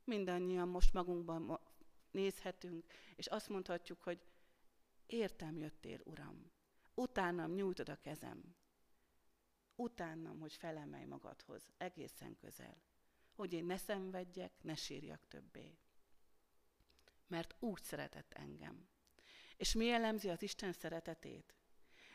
Mindannyian 0.03 0.67
most 0.67 0.93
magunkban 0.93 1.59
nézhetünk, 2.11 2.85
és 3.15 3.27
azt 3.27 3.49
mondhatjuk, 3.49 4.01
hogy 4.01 4.21
értem 5.05 5.57
jöttél, 5.57 5.99
Uram. 6.03 6.51
Utánam 6.99 7.53
nyújtod 7.53 7.89
a 7.89 7.99
kezem. 8.01 8.55
Utánam, 9.75 10.39
hogy 10.39 10.53
felemelj 10.53 11.05
magadhoz, 11.05 11.69
egészen 11.77 12.37
közel. 12.37 12.81
Hogy 13.35 13.53
én 13.53 13.65
ne 13.65 13.77
szenvedjek, 13.77 14.51
ne 14.61 14.75
sírjak 14.75 15.27
többé. 15.27 15.77
Mert 17.27 17.55
úgy 17.59 17.83
szeretett 17.83 18.33
engem. 18.33 18.87
És 19.57 19.73
mi 19.73 19.85
jellemzi 19.85 20.29
az 20.29 20.41
Isten 20.41 20.73
szeretetét? 20.73 21.55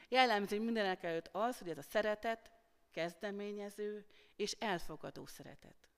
Jellemzi 0.09 0.59
mindenek 0.59 1.03
előtt 1.03 1.29
az, 1.33 1.59
hogy 1.59 1.69
ez 1.69 1.79
a 1.79 1.83
szeretet 1.83 2.51
kezdeményező 2.91 4.07
és 4.37 4.53
elfogadó 4.53 5.27
szeretet. 5.27 5.89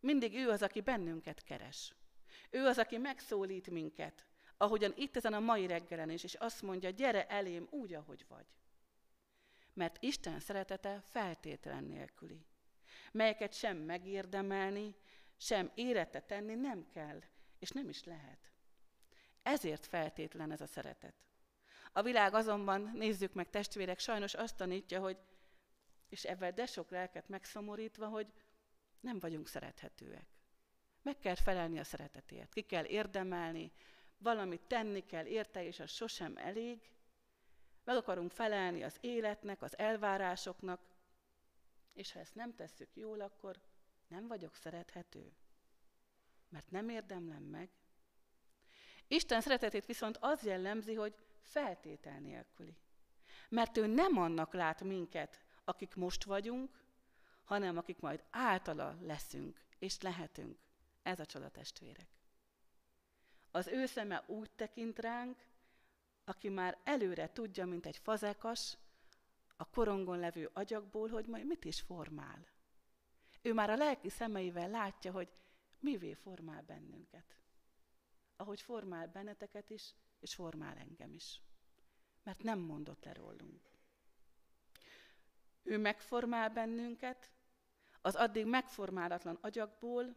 Mindig 0.00 0.34
ő 0.34 0.48
az, 0.48 0.62
aki 0.62 0.80
bennünket 0.80 1.42
keres. 1.42 1.94
Ő 2.50 2.66
az, 2.66 2.78
aki 2.78 2.96
megszólít 2.96 3.70
minket, 3.70 4.26
ahogyan 4.60 4.92
itt 4.96 5.16
ezen 5.16 5.32
a 5.32 5.40
mai 5.40 5.66
reggelen 5.66 6.10
is, 6.10 6.24
és 6.24 6.34
azt 6.34 6.62
mondja, 6.62 6.90
gyere 6.90 7.26
elém 7.26 7.66
úgy, 7.70 7.94
ahogy 7.94 8.24
vagy. 8.28 8.46
Mert 9.72 10.02
Isten 10.02 10.40
szeretete 10.40 11.02
feltétlen 11.04 11.84
nélküli, 11.84 12.46
melyeket 13.12 13.52
sem 13.52 13.76
megérdemelni, 13.76 14.94
sem 15.36 15.70
érette 15.74 16.20
tenni 16.20 16.54
nem 16.54 16.86
kell, 16.90 17.22
és 17.58 17.70
nem 17.70 17.88
is 17.88 18.04
lehet. 18.04 18.52
Ezért 19.42 19.86
feltétlen 19.86 20.50
ez 20.50 20.60
a 20.60 20.66
szeretet. 20.66 21.14
A 21.92 22.02
világ 22.02 22.34
azonban, 22.34 22.90
nézzük 22.94 23.32
meg 23.32 23.50
testvérek, 23.50 23.98
sajnos 23.98 24.34
azt 24.34 24.56
tanítja, 24.56 25.00
hogy, 25.00 25.18
és 26.08 26.24
ebben 26.24 26.54
de 26.54 26.66
sok 26.66 26.90
lelket 26.90 27.28
megszomorítva, 27.28 28.06
hogy 28.06 28.26
nem 29.00 29.18
vagyunk 29.18 29.48
szerethetőek. 29.48 30.26
Meg 31.02 31.18
kell 31.18 31.34
felelni 31.34 31.78
a 31.78 31.84
szeretetért, 31.84 32.52
ki 32.52 32.62
kell 32.62 32.84
érdemelni, 32.84 33.72
valamit 34.22 34.60
tenni 34.60 35.06
kell 35.06 35.24
érte, 35.24 35.64
és 35.64 35.80
az 35.80 35.90
sosem 35.90 36.36
elég. 36.36 36.90
Meg 37.84 37.96
akarunk 37.96 38.30
felelni 38.30 38.82
az 38.82 38.96
életnek, 39.00 39.62
az 39.62 39.78
elvárásoknak, 39.78 40.80
és 41.92 42.12
ha 42.12 42.18
ezt 42.18 42.34
nem 42.34 42.54
tesszük 42.54 42.96
jól, 42.96 43.20
akkor 43.20 43.60
Nem 44.08 44.26
vagyok 44.26 44.54
szerethető? 44.54 45.32
Mert 46.48 46.70
nem 46.70 46.88
érdemlem 46.88 47.42
meg? 47.42 47.70
Isten 49.08 49.40
szeretetét 49.40 49.86
viszont 49.86 50.16
az 50.20 50.42
jellemzi, 50.42 50.94
hogy 50.94 51.14
feltétel 51.40 52.18
nélküli. 52.18 52.76
Mert 53.48 53.76
ő 53.76 53.86
nem 53.86 54.16
annak 54.16 54.54
lát 54.54 54.82
minket, 54.82 55.44
akik 55.64 55.94
most 55.94 56.24
vagyunk, 56.24 56.84
hanem 57.44 57.76
akik 57.76 57.98
majd 57.98 58.24
általa 58.30 58.96
leszünk 59.00 59.60
és 59.78 60.00
lehetünk. 60.00 60.58
Ez 61.02 61.20
a 61.20 61.26
csoda 61.26 61.48
testvérek. 61.48 62.19
Az 63.50 63.66
ő 63.66 63.86
szeme 63.86 64.24
úgy 64.26 64.50
tekint 64.50 64.98
ránk, 64.98 65.46
aki 66.24 66.48
már 66.48 66.78
előre 66.84 67.32
tudja, 67.32 67.66
mint 67.66 67.86
egy 67.86 67.96
fazekas, 67.96 68.76
a 69.56 69.64
korongon 69.70 70.18
levő 70.18 70.50
agyakból, 70.52 71.08
hogy 71.08 71.26
majd 71.26 71.46
mit 71.46 71.64
is 71.64 71.80
formál. 71.80 72.46
Ő 73.42 73.52
már 73.52 73.70
a 73.70 73.76
lelki 73.76 74.08
szemeivel 74.08 74.70
látja, 74.70 75.12
hogy 75.12 75.32
mivé 75.78 76.14
formál 76.14 76.62
bennünket. 76.62 77.36
Ahogy 78.36 78.60
formál 78.60 79.06
benneteket 79.06 79.70
is, 79.70 79.94
és 80.20 80.34
formál 80.34 80.76
engem 80.76 81.12
is. 81.12 81.40
Mert 82.22 82.42
nem 82.42 82.58
mondott 82.58 83.04
le 83.04 83.12
rólunk. 83.12 83.70
Ő 85.62 85.78
megformál 85.78 86.50
bennünket, 86.50 87.32
az 88.00 88.14
addig 88.14 88.46
megformálatlan 88.46 89.38
agyakból, 89.40 90.16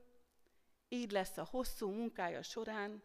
így 0.88 1.12
lesz 1.12 1.38
a 1.38 1.48
hosszú 1.50 1.90
munkája 1.90 2.42
során 2.42 3.04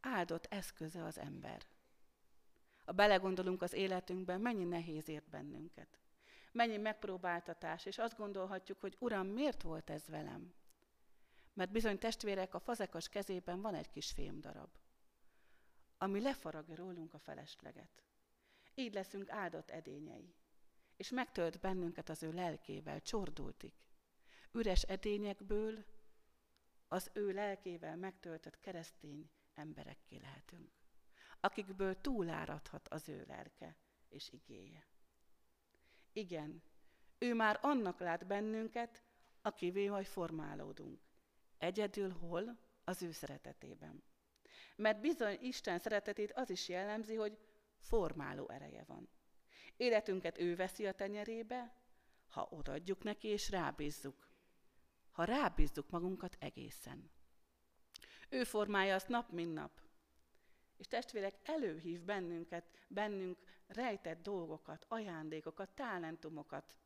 áldott 0.00 0.46
eszköze 0.46 1.04
az 1.04 1.18
ember. 1.18 1.66
Ha 2.84 2.92
belegondolunk 2.92 3.62
az 3.62 3.72
életünkben, 3.72 4.40
mennyi 4.40 4.64
nehéz 4.64 5.08
ért 5.08 5.28
bennünket. 5.28 5.98
Mennyi 6.52 6.76
megpróbáltatás, 6.76 7.84
és 7.84 7.98
azt 7.98 8.16
gondolhatjuk, 8.16 8.80
hogy 8.80 8.96
Uram, 8.98 9.26
miért 9.26 9.62
volt 9.62 9.90
ez 9.90 10.06
velem? 10.08 10.54
Mert 11.52 11.70
bizony 11.70 11.98
testvérek, 11.98 12.54
a 12.54 12.58
fazekas 12.58 13.08
kezében 13.08 13.60
van 13.60 13.74
egy 13.74 13.90
kis 13.90 14.10
fémdarab, 14.10 14.70
ami 15.98 16.20
lefaragja 16.20 16.74
rólunk 16.74 17.14
a 17.14 17.18
felesleget. 17.18 18.04
Így 18.74 18.94
leszünk 18.94 19.30
áldott 19.30 19.70
edényei 19.70 20.34
és 21.00 21.10
megtölt 21.10 21.60
bennünket 21.60 22.08
az 22.08 22.22
ő 22.22 22.32
lelkével, 22.32 23.00
csordultik. 23.00 23.74
Üres 24.52 24.82
edényekből 24.82 25.84
az 26.88 27.10
ő 27.12 27.32
lelkével 27.32 27.96
megtöltött 27.96 28.60
keresztény 28.60 29.30
emberekké 29.54 30.16
lehetünk, 30.16 30.70
akikből 31.40 32.00
túláradhat 32.00 32.88
az 32.88 33.08
ő 33.08 33.24
lelke 33.28 33.76
és 34.08 34.30
igéje. 34.30 34.86
Igen, 36.12 36.62
ő 37.18 37.34
már 37.34 37.58
annak 37.62 37.98
lát 37.98 38.26
bennünket, 38.26 39.02
akivé 39.42 39.88
majd 39.88 40.06
formálódunk. 40.06 41.00
Egyedül 41.58 42.12
hol? 42.12 42.58
Az 42.84 43.02
ő 43.02 43.10
szeretetében. 43.10 44.02
Mert 44.76 45.00
bizony 45.00 45.38
Isten 45.40 45.78
szeretetét 45.78 46.32
az 46.32 46.50
is 46.50 46.68
jellemzi, 46.68 47.14
hogy 47.14 47.38
formáló 47.78 48.48
ereje 48.48 48.84
van. 48.86 49.08
Életünket 49.76 50.38
ő 50.38 50.56
veszi 50.56 50.86
a 50.86 50.92
tenyerébe, 50.92 51.74
ha 52.28 52.48
odaadjuk 52.50 53.02
neki 53.02 53.28
és 53.28 53.50
rábízzuk. 53.50 54.30
Ha 55.10 55.24
rábízzuk 55.24 55.90
magunkat 55.90 56.36
egészen. 56.38 57.10
Ő 58.30 58.44
formálja 58.44 58.94
azt 58.94 59.08
nap, 59.08 59.30
mint 59.30 59.52
nap. 59.52 59.80
És 60.76 60.86
testvérek, 60.86 61.34
előhív 61.42 62.02
bennünket, 62.02 62.64
bennünk 62.88 63.38
rejtett 63.66 64.22
dolgokat, 64.22 64.84
ajándékokat, 64.88 65.70
talentumokat. 65.70 66.76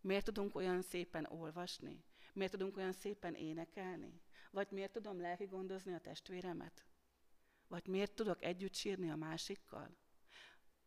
Miért 0.00 0.24
tudunk 0.24 0.54
olyan 0.54 0.82
szépen 0.82 1.26
olvasni? 1.26 2.04
Miért 2.32 2.52
tudunk 2.52 2.76
olyan 2.76 2.92
szépen 2.92 3.34
énekelni? 3.34 4.20
Vagy 4.50 4.70
miért 4.70 4.92
tudom 4.92 5.20
lelki 5.20 5.44
gondozni 5.44 5.94
a 5.94 6.00
testvéremet? 6.00 6.86
Vagy 7.68 7.86
miért 7.86 8.14
tudok 8.14 8.42
együtt 8.42 8.74
sírni 8.74 9.10
a 9.10 9.16
másikkal? 9.16 9.96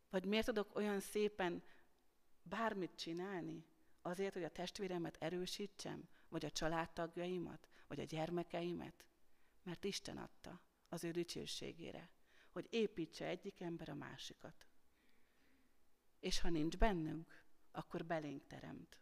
Vagy 0.09 0.25
miért 0.25 0.45
tudok 0.45 0.75
olyan 0.75 0.99
szépen 0.99 1.63
bármit 2.41 2.95
csinálni 2.95 3.65
azért, 4.01 4.33
hogy 4.33 4.43
a 4.43 4.51
testvéremet 4.51 5.17
erősítsem, 5.19 6.09
vagy 6.29 6.45
a 6.45 6.51
családtagjaimat, 6.51 7.67
vagy 7.87 7.99
a 7.99 8.03
gyermekeimet? 8.03 9.05
Mert 9.63 9.83
Isten 9.83 10.17
adta 10.17 10.61
az 10.89 11.03
ő 11.03 11.11
dicsőségére, 11.11 12.09
hogy 12.49 12.67
építse 12.69 13.25
egyik 13.25 13.61
ember 13.61 13.89
a 13.89 13.93
másikat. 13.95 14.67
És 16.19 16.39
ha 16.39 16.49
nincs 16.49 16.77
bennünk, 16.77 17.43
akkor 17.71 18.05
belénk 18.05 18.47
teremt. 18.47 18.97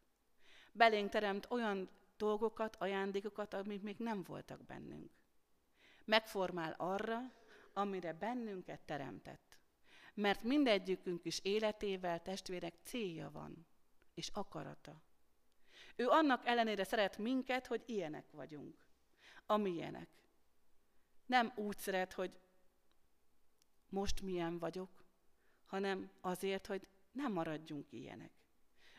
Belénk 0.71 1.09
teremt 1.09 1.51
olyan 1.51 1.89
dolgokat, 2.17 2.75
ajándékokat, 2.75 3.53
amik 3.53 3.81
még 3.81 3.97
nem 3.97 4.23
voltak 4.23 4.65
bennünk. 4.65 5.11
Megformál 6.05 6.75
arra, 6.77 7.33
amire 7.73 8.13
bennünket 8.13 8.81
teremtett. 8.81 9.57
Mert 10.13 10.43
mindegyikünk 10.43 11.25
is 11.25 11.39
életével, 11.43 12.21
testvérek, 12.21 12.75
célja 12.83 13.31
van, 13.31 13.67
és 14.13 14.29
akarata. 14.33 15.01
Ő 15.95 16.07
annak 16.07 16.45
ellenére 16.45 16.83
szeret 16.83 17.17
minket, 17.17 17.67
hogy 17.67 17.83
ilyenek 17.85 18.31
vagyunk, 18.31 18.85
amilyenek. 19.45 20.09
Nem 21.27 21.51
úgy 21.55 21.77
szeret, 21.77 22.13
hogy 22.13 22.39
most 23.89 24.21
milyen 24.21 24.59
vagyok, 24.59 25.05
hanem 25.65 26.11
azért, 26.21 26.65
hogy 26.65 26.87
nem 27.11 27.31
maradjunk 27.31 27.91
ilyenek. 27.91 28.31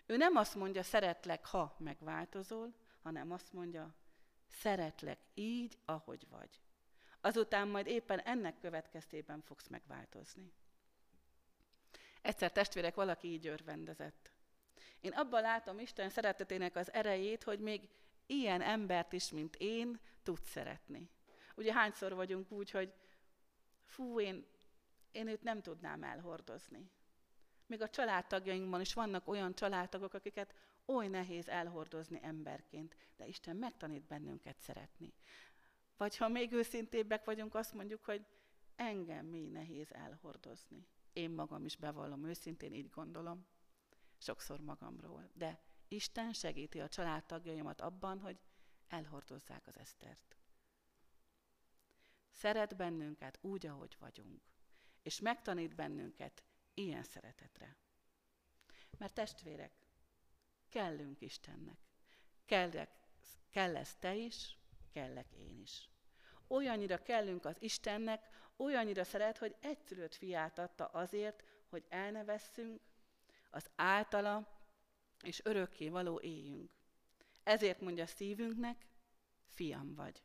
Ő 0.07 0.17
nem 0.17 0.37
azt 0.37 0.55
mondja, 0.55 0.83
szeretlek, 0.83 1.47
ha 1.47 1.77
megváltozol, 1.79 2.75
hanem 3.03 3.33
azt 3.33 3.53
mondja, 3.53 3.95
szeretlek 4.47 5.19
így, 5.35 5.79
ahogy 5.85 6.27
vagy. 6.29 6.61
Azután 7.21 7.69
majd 7.69 7.87
éppen 7.87 8.21
ennek 8.21 8.59
következtében 8.59 9.43
fogsz 9.43 9.67
megváltozni. 9.67 10.53
Egyszer 12.23 12.53
testvérek, 12.53 12.95
valaki 12.95 13.29
így 13.29 13.47
örvendezett. 13.47 14.31
Én 15.01 15.13
abban 15.13 15.43
látom 15.43 15.79
Isten 15.79 16.11
szeretetének 16.11 16.77
az 16.77 16.93
erejét, 16.93 17.43
hogy 17.43 17.61
még 17.61 17.89
ilyen 18.27 18.61
embert 18.61 19.13
is, 19.13 19.31
mint 19.31 19.57
én, 19.57 20.01
tud 20.23 20.43
szeretni. 20.45 21.11
Ugye 21.59 21.73
hányszor 21.73 22.15
vagyunk 22.15 22.51
úgy, 22.51 22.71
hogy 22.71 22.95
fú, 23.85 24.21
én, 24.21 24.47
én 25.13 25.29
őt 25.29 25.43
nem 25.43 25.63
tudnám 25.63 26.03
elhordozni. 26.03 26.91
Még 27.67 27.83
a 27.83 27.89
családtagjainkban 27.89 28.81
is 28.81 28.95
vannak 28.95 29.29
olyan 29.29 29.55
családtagok, 29.55 30.15
akiket 30.15 30.55
oly 30.87 31.09
nehéz 31.09 31.49
elhordozni 31.49 32.19
emberként, 32.23 32.97
de 33.17 33.27
Isten 33.27 33.57
megtanít 33.57 34.07
bennünket 34.07 34.61
szeretni. 34.61 35.15
Vagy 35.97 36.17
ha 36.17 36.29
még 36.29 36.53
őszintébbek 36.53 37.25
vagyunk, 37.25 37.55
azt 37.55 37.75
mondjuk, 37.75 38.05
hogy 38.05 38.27
engem 38.77 39.27
mi 39.27 39.47
nehéz 39.47 39.93
elhordozni. 39.93 40.87
Én 41.13 41.31
magam 41.31 41.65
is 41.65 41.77
bevallom 41.77 42.25
őszintén, 42.25 42.75
így 42.75 42.91
gondolom, 42.91 43.47
sokszor 44.19 44.61
magamról. 44.61 45.31
De 45.35 45.61
Isten 45.89 46.33
segíti 46.33 46.81
a 46.81 46.89
családtagjaimat 46.89 47.81
abban, 47.81 48.21
hogy 48.21 48.39
elhordozzák 48.89 49.67
az 49.67 49.79
Esztert. 49.79 50.38
Szeret 52.39 52.77
bennünket 52.77 53.39
úgy, 53.41 53.67
ahogy 53.67 53.97
vagyunk, 53.99 54.43
és 55.03 55.21
megtanít 55.21 55.75
bennünket 55.75 56.45
ilyen 56.75 57.03
szeretetre. 57.03 57.77
Mert 58.99 59.15
testvérek, 59.15 59.73
kellünk 60.69 61.21
Istennek. 61.21 61.79
Kellek, 62.45 62.91
kell 63.51 63.73
lesz 63.73 63.97
te 63.97 64.15
is, 64.15 64.59
kellek 64.93 65.33
én 65.33 65.59
is. 65.59 65.89
Olyannyira 66.47 67.03
kellünk 67.03 67.45
az 67.45 67.57
Istennek, 67.59 68.29
olyannyira 68.57 69.05
szeret, 69.05 69.39
hogy 69.39 69.57
egyszülött 69.61 70.15
fiát 70.15 70.59
adta 70.59 70.87
azért, 70.87 71.45
hogy 71.69 71.85
elnevesszünk, 71.89 72.81
az 73.51 73.71
általa 73.77 74.59
és 75.23 75.41
örökké 75.45 75.89
való 75.89 76.21
éljünk. 76.21 76.71
Ezért 77.43 77.81
mondja 77.81 78.07
szívünknek, 78.07 78.87
fiam 79.47 79.95
vagy. 79.95 80.23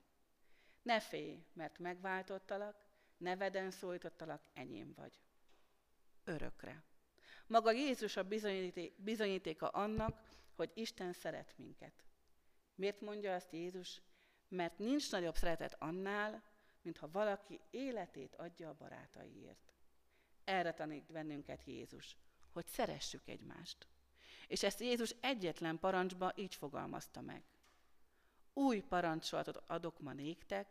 Ne 0.84 1.00
félj, 1.00 1.44
mert 1.54 1.80
megváltottalak, 1.80 2.84
neveden 3.18 3.72
szólítottalak, 3.72 4.44
enyém 4.54 4.94
vagy. 4.94 5.20
Örökre. 6.24 6.84
Maga 7.48 7.72
Jézus 7.72 8.18
a 8.18 8.28
bizonyítéka 8.98 9.68
annak, 9.68 10.22
hogy 10.56 10.72
Isten 10.74 11.14
szeret 11.14 11.54
minket. 11.58 12.04
Miért 12.76 13.02
mondja 13.02 13.34
azt 13.34 13.52
Jézus? 13.52 14.02
Mert 14.48 14.78
nincs 14.78 15.12
nagyobb 15.12 15.36
szeretet 15.36 15.76
annál, 15.80 16.44
mintha 16.82 17.12
valaki 17.12 17.60
életét 17.70 18.36
adja 18.36 18.70
a 18.70 18.74
barátaiért. 18.74 19.74
Erre 20.44 20.74
tanít 20.74 21.12
bennünket 21.12 21.64
Jézus, 21.64 22.18
hogy 22.52 22.68
szeressük 22.68 23.28
egymást. 23.28 23.88
És 24.48 24.64
ezt 24.64 24.80
Jézus 24.80 25.16
egyetlen 25.20 25.80
parancsba 25.80 26.32
így 26.36 26.56
fogalmazta 26.56 27.22
meg. 27.22 27.44
Új 28.54 28.80
parancsolatot 28.80 29.58
adok 29.68 30.00
ma 30.00 30.14
néktek, 30.14 30.68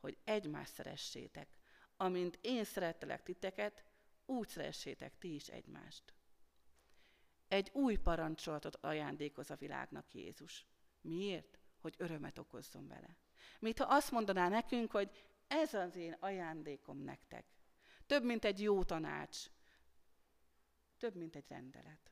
hogy 0.00 0.16
egymást 0.24 0.72
szeressétek. 0.72 1.48
Amint 1.96 2.38
én 2.40 2.64
szerettelek 2.64 3.22
titeket, 3.22 3.84
úgy 4.26 4.48
szeressétek 4.48 5.18
ti 5.18 5.34
is 5.34 5.48
egymást. 5.48 6.14
Egy 7.48 7.70
új 7.72 7.96
parancsolatot 7.96 8.76
ajándékoz 8.76 9.50
a 9.50 9.56
világnak 9.56 10.14
Jézus. 10.14 10.66
Miért? 11.00 11.58
hogy 11.86 11.94
örömet 11.98 12.38
okozzon 12.38 12.88
vele. 12.88 13.16
Mint 13.58 13.78
ha 13.78 13.84
azt 13.84 14.10
mondaná 14.10 14.48
nekünk, 14.48 14.90
hogy 14.90 15.10
ez 15.46 15.74
az 15.74 15.96
én 15.96 16.16
ajándékom 16.20 16.98
nektek. 16.98 17.46
Több, 18.06 18.24
mint 18.24 18.44
egy 18.44 18.62
jó 18.62 18.84
tanács. 18.84 19.38
Több, 20.98 21.14
mint 21.14 21.36
egy 21.36 21.44
rendelet. 21.48 22.10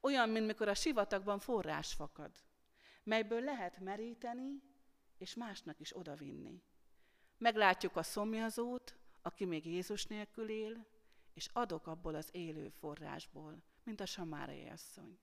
Olyan, 0.00 0.28
mint 0.28 0.46
mikor 0.46 0.68
a 0.68 0.74
sivatagban 0.74 1.38
forrás 1.38 1.92
fakad, 1.92 2.32
melyből 3.04 3.40
lehet 3.40 3.78
meríteni, 3.78 4.62
és 5.18 5.34
másnak 5.34 5.80
is 5.80 5.96
odavinni. 5.96 6.62
Meglátjuk 7.38 7.96
a 7.96 8.02
szomjazót, 8.02 8.96
aki 9.22 9.44
még 9.44 9.66
Jézus 9.66 10.06
nélkül 10.06 10.48
él, 10.48 10.86
és 11.34 11.48
adok 11.52 11.86
abból 11.86 12.14
az 12.14 12.28
élő 12.32 12.68
forrásból, 12.68 13.62
mint 13.82 14.00
a 14.00 14.06
Samárai 14.06 14.68
asszony. 14.68 15.18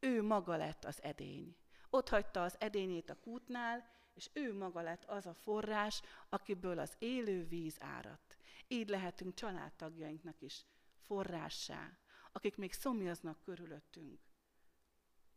Ő 0.00 0.22
maga 0.22 0.56
lett 0.56 0.84
az 0.84 1.02
edény. 1.02 1.56
Ott 1.90 2.08
hagyta 2.08 2.42
az 2.42 2.56
edényét 2.60 3.10
a 3.10 3.20
kútnál, 3.20 3.96
és 4.14 4.30
ő 4.32 4.54
maga 4.54 4.80
lett 4.80 5.04
az 5.04 5.26
a 5.26 5.34
forrás, 5.34 6.02
akiből 6.28 6.78
az 6.78 6.94
élő 6.98 7.46
víz 7.46 7.76
áradt. 7.80 8.36
Így 8.66 8.88
lehetünk 8.88 9.34
családtagjainknak 9.34 10.40
is 10.40 10.64
forrássá, 11.06 11.98
akik 12.32 12.56
még 12.56 12.72
szomjaznak 12.72 13.42
körülöttünk. 13.42 14.27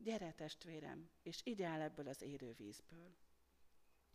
Gyere, 0.03 0.31
testvérem, 0.31 1.09
és 1.21 1.41
így 1.43 1.61
áll 1.61 1.81
ebből 1.81 2.07
az 2.07 2.21
élő 2.21 2.53
vízből. 2.53 3.15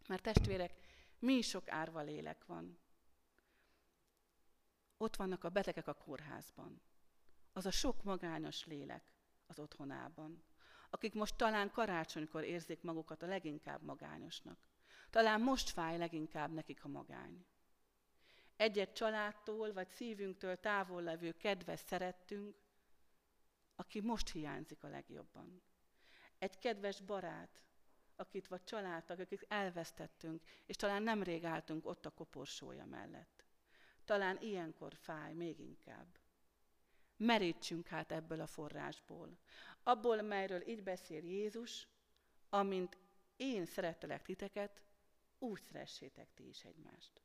Mert 0.09 0.23
testvérek, 0.23 0.73
mi 1.19 1.41
sok 1.41 1.69
árva 1.69 2.01
lélek 2.01 2.45
van. 2.45 2.79
Ott 4.97 5.17
vannak 5.17 5.45
a 5.45 5.49
betegek 5.49 5.87
a 5.87 5.95
kórházban. 5.95 6.83
Az 7.53 7.67
a 7.67 7.71
sok 7.71 8.03
magányos 8.03 8.65
lélek 8.65 9.05
az 9.47 9.59
otthonában, 9.59 10.45
akik 10.91 11.15
most 11.15 11.37
talán 11.37 11.71
karácsonykor 11.71 12.45
érzik 12.45 12.83
magukat 12.83 13.23
a 13.23 13.27
leginkább 13.27 13.83
magányosnak. 13.83 14.69
Talán 15.11 15.41
most 15.41 15.71
fáj 15.71 15.99
leginkább 15.99 16.53
nekik 16.53 16.85
a 16.85 16.89
magány. 16.89 17.47
Egyet 18.57 18.95
családtól 18.95 19.73
vagy 19.73 19.89
szívünktől 19.89 20.57
távol 20.57 21.03
levő 21.03 21.33
kedves 21.33 21.81
szerettünk, 21.81 22.57
aki 23.75 24.01
most 24.01 24.31
hiányzik 24.31 24.83
a 24.83 24.89
legjobban. 24.89 25.63
Egy 26.47 26.59
kedves 26.59 27.01
barát, 27.01 27.61
akit 28.17 28.49
vagy 28.49 28.65
családtag, 28.65 29.21
akit 29.21 29.47
elvesztettünk, 29.49 30.43
és 30.67 30.77
talán 30.77 31.03
nemrég 31.03 31.45
álltunk 31.45 31.87
ott 31.87 32.07
a 32.07 32.11
koporsója 32.11 32.85
mellett. 32.85 33.45
Talán 34.05 34.39
ilyenkor 34.41 34.95
fáj 34.95 35.33
még 35.33 35.59
inkább. 35.59 36.19
Merítsünk 37.17 37.87
hát 37.87 38.13
ebből 38.13 38.41
a 38.41 38.47
forrásból. 38.47 39.39
Abból, 39.83 40.23
melyről 40.23 40.69
így 40.69 40.83
beszél 40.83 41.25
Jézus, 41.25 41.89
amint 42.49 42.99
én 43.37 43.65
szerettelek 43.65 44.23
titeket, 44.23 44.83
úgy 45.39 45.61
szeressétek 45.61 46.35
ti 46.35 46.49
is 46.49 46.65
egymást. 46.65 47.23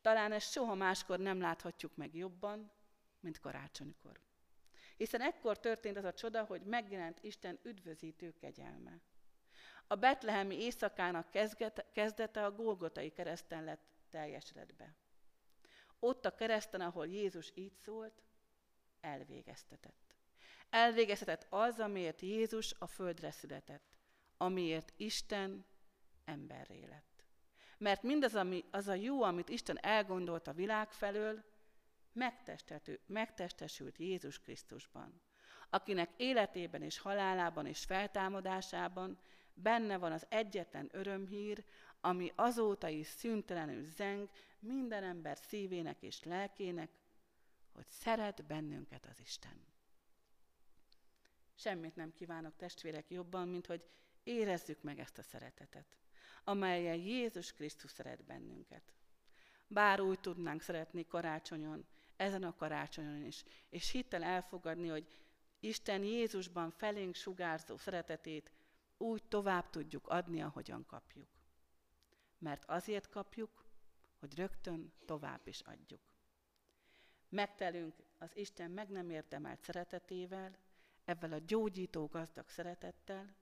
Talán 0.00 0.32
ezt 0.32 0.50
soha 0.50 0.74
máskor 0.74 1.18
nem 1.18 1.40
láthatjuk 1.40 1.96
meg 1.96 2.14
jobban, 2.14 2.72
mint 3.20 3.40
karácsonykor. 3.40 4.20
Hiszen 4.96 5.20
ekkor 5.20 5.60
történt 5.60 5.96
az 5.96 6.04
a 6.04 6.12
csoda, 6.12 6.44
hogy 6.44 6.62
megjelent 6.62 7.22
Isten 7.22 7.58
üdvözítő 7.62 8.34
kegyelme. 8.40 9.00
A 9.86 9.94
betlehemi 9.94 10.62
éjszakának 10.62 11.30
kezdete 11.92 12.44
a 12.44 12.52
Golgotai 12.52 13.10
kereszten 13.10 13.64
lett 13.64 13.82
teljesedve. 14.10 14.94
Ott 15.98 16.26
a 16.26 16.34
kereszten, 16.34 16.80
ahol 16.80 17.06
Jézus 17.06 17.52
így 17.54 17.74
szólt, 17.74 18.22
elvégeztetett. 19.00 20.14
Elvégeztetett 20.70 21.46
az, 21.48 21.78
amiért 21.78 22.20
Jézus 22.20 22.74
a 22.78 22.86
földre 22.86 23.30
született, 23.30 23.96
amiért 24.36 24.92
Isten 24.96 25.64
emberré 26.24 26.84
lett. 26.84 27.24
Mert 27.78 28.02
mindaz, 28.02 28.34
ami, 28.34 28.64
az 28.70 28.88
a 28.88 28.94
jó, 28.94 29.22
amit 29.22 29.48
Isten 29.48 29.78
elgondolt 29.84 30.46
a 30.46 30.52
világ 30.52 30.92
felől, 30.92 31.44
megtestesült 33.06 33.98
Jézus 33.98 34.38
Krisztusban, 34.38 35.20
akinek 35.70 36.10
életében 36.16 36.82
és 36.82 36.98
halálában 36.98 37.66
és 37.66 37.84
feltámadásában 37.84 39.18
benne 39.54 39.96
van 39.96 40.12
az 40.12 40.26
egyetlen 40.28 40.88
örömhír, 40.92 41.64
ami 42.00 42.32
azóta 42.34 42.88
is 42.88 43.06
szüntelenül 43.06 43.84
zeng 43.84 44.28
minden 44.58 45.02
ember 45.02 45.36
szívének 45.36 46.02
és 46.02 46.22
lelkének, 46.22 46.90
hogy 47.72 47.86
szeret 47.88 48.44
bennünket 48.44 49.06
az 49.06 49.20
Isten. 49.20 49.66
Semmit 51.54 51.96
nem 51.96 52.12
kívánok 52.12 52.56
testvérek 52.56 53.10
jobban, 53.10 53.48
mint 53.48 53.66
hogy 53.66 53.82
érezzük 54.22 54.82
meg 54.82 54.98
ezt 54.98 55.18
a 55.18 55.22
szeretetet, 55.22 55.96
amelyen 56.44 56.96
Jézus 56.96 57.52
Krisztus 57.52 57.90
szeret 57.90 58.24
bennünket. 58.24 58.92
Bár 59.66 60.00
úgy 60.00 60.20
tudnánk 60.20 60.60
szeretni 60.60 61.06
karácsonyon, 61.06 61.86
ezen 62.22 62.42
a 62.42 62.54
karácsonyon 62.54 63.24
is, 63.24 63.44
és 63.68 63.90
hittel 63.90 64.22
elfogadni, 64.22 64.88
hogy 64.88 65.06
Isten 65.60 66.02
Jézusban 66.02 66.70
felénk 66.70 67.14
sugárzó 67.14 67.76
szeretetét 67.76 68.52
úgy 68.96 69.22
tovább 69.22 69.70
tudjuk 69.70 70.08
adni, 70.08 70.42
ahogyan 70.42 70.86
kapjuk. 70.86 71.28
Mert 72.38 72.64
azért 72.64 73.08
kapjuk, 73.08 73.64
hogy 74.18 74.34
rögtön 74.34 74.92
tovább 75.06 75.46
is 75.46 75.60
adjuk. 75.60 76.00
Megtelünk 77.28 77.94
az 78.18 78.36
Isten 78.36 78.70
meg 78.70 78.88
nem 78.88 79.10
érdemelt 79.10 79.62
szeretetével, 79.62 80.58
ebben 81.04 81.32
a 81.32 81.38
gyógyító 81.38 82.06
gazdag 82.06 82.48
szeretettel, 82.48 83.34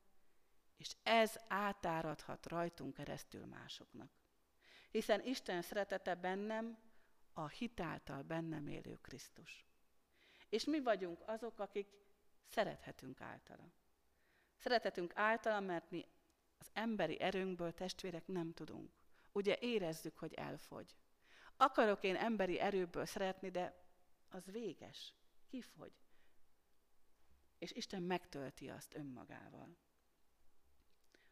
és 0.76 0.96
ez 1.02 1.36
átáradhat 1.48 2.46
rajtunk 2.46 2.94
keresztül 2.94 3.46
másoknak. 3.46 4.10
Hiszen 4.90 5.24
Isten 5.24 5.62
szeretete 5.62 6.14
bennem 6.14 6.78
a 7.32 7.48
hitáltal 7.48 8.22
bennem 8.22 8.66
élő 8.66 8.98
Krisztus. 9.00 9.64
És 10.48 10.64
mi 10.64 10.82
vagyunk 10.82 11.22
azok, 11.26 11.58
akik 11.58 11.88
szerethetünk 12.48 13.20
általa. 13.20 13.72
Szerethetünk 14.56 15.16
általa, 15.16 15.60
mert 15.60 15.90
mi 15.90 16.06
az 16.58 16.70
emberi 16.72 17.20
erőnkből 17.20 17.74
testvérek 17.74 18.26
nem 18.26 18.52
tudunk. 18.52 18.92
Ugye 19.32 19.56
érezzük, 19.60 20.18
hogy 20.18 20.34
elfogy. 20.34 20.96
Akarok 21.56 22.02
én 22.02 22.16
emberi 22.16 22.58
erőből 22.58 23.06
szeretni, 23.06 23.50
de 23.50 23.84
az 24.28 24.50
véges. 24.50 25.14
Kifogy. 25.46 25.92
És 27.58 27.72
Isten 27.72 28.02
megtölti 28.02 28.68
azt 28.68 28.94
önmagával. 28.94 29.76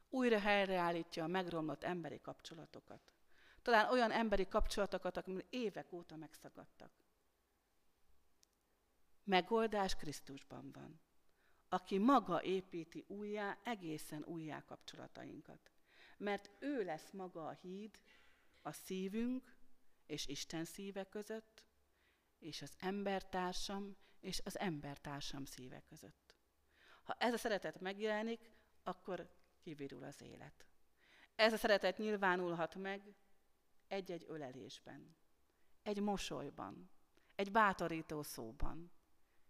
Újra 0.09 0.39
helyreállítja 0.39 1.25
a 1.25 1.27
megromlott 1.27 1.85
emberi 1.85 2.21
kapcsolatokat. 2.21 3.13
Talán 3.69 3.91
olyan 3.91 4.11
emberi 4.11 4.49
kapcsolatokat, 4.49 5.17
amik 5.17 5.47
évek 5.51 5.93
óta 5.93 6.17
megszagadtak. 6.17 6.93
Megoldás 9.25 9.95
Krisztusban 9.95 10.71
van 10.73 11.01
aki 11.69 11.99
maga 11.99 12.43
építi 12.43 13.05
újjá, 13.09 13.59
egészen 13.63 14.25
újjá 14.25 14.65
kapcsolatainkat. 14.65 15.71
Mert 16.17 16.51
ő 16.59 16.85
lesz 16.85 17.11
maga 17.11 17.47
a 17.47 17.51
híd 17.53 18.01
a 18.63 18.73
szívünk 18.73 19.57
és 20.07 20.27
Isten 20.27 20.65
szíve 20.65 21.05
között, 21.05 21.65
és 22.39 22.63
az 22.63 22.73
embertársam 22.79 23.97
és 24.21 24.41
az 24.45 24.59
embertársam 24.59 25.45
szíve 25.45 25.83
között. 25.89 26.37
Ha 27.03 27.15
ez 27.19 27.33
a 27.33 27.39
szeretet 27.39 27.81
megjelenik, 27.81 28.51
akkor 28.83 29.35
kivirul 29.61 30.05
az 30.05 30.23
élet. 30.23 30.67
Ez 31.35 31.53
a 31.53 31.57
szeretet 31.57 31.99
nyilvánulhat 31.99 32.75
meg 32.75 33.15
egy-egy 33.89 34.25
ölelésben, 34.29 35.17
egy 35.83 36.01
mosolyban, 36.01 36.91
egy 37.35 37.53
bátorító 37.53 38.23
szóban, 38.23 38.93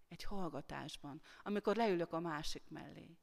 egy 0.09 0.23
hallgatásban, 0.23 1.23
amikor 1.43 1.77
leülök 1.77 2.13
a 2.13 2.21
másik 2.21 2.69
mellé, 2.69 3.19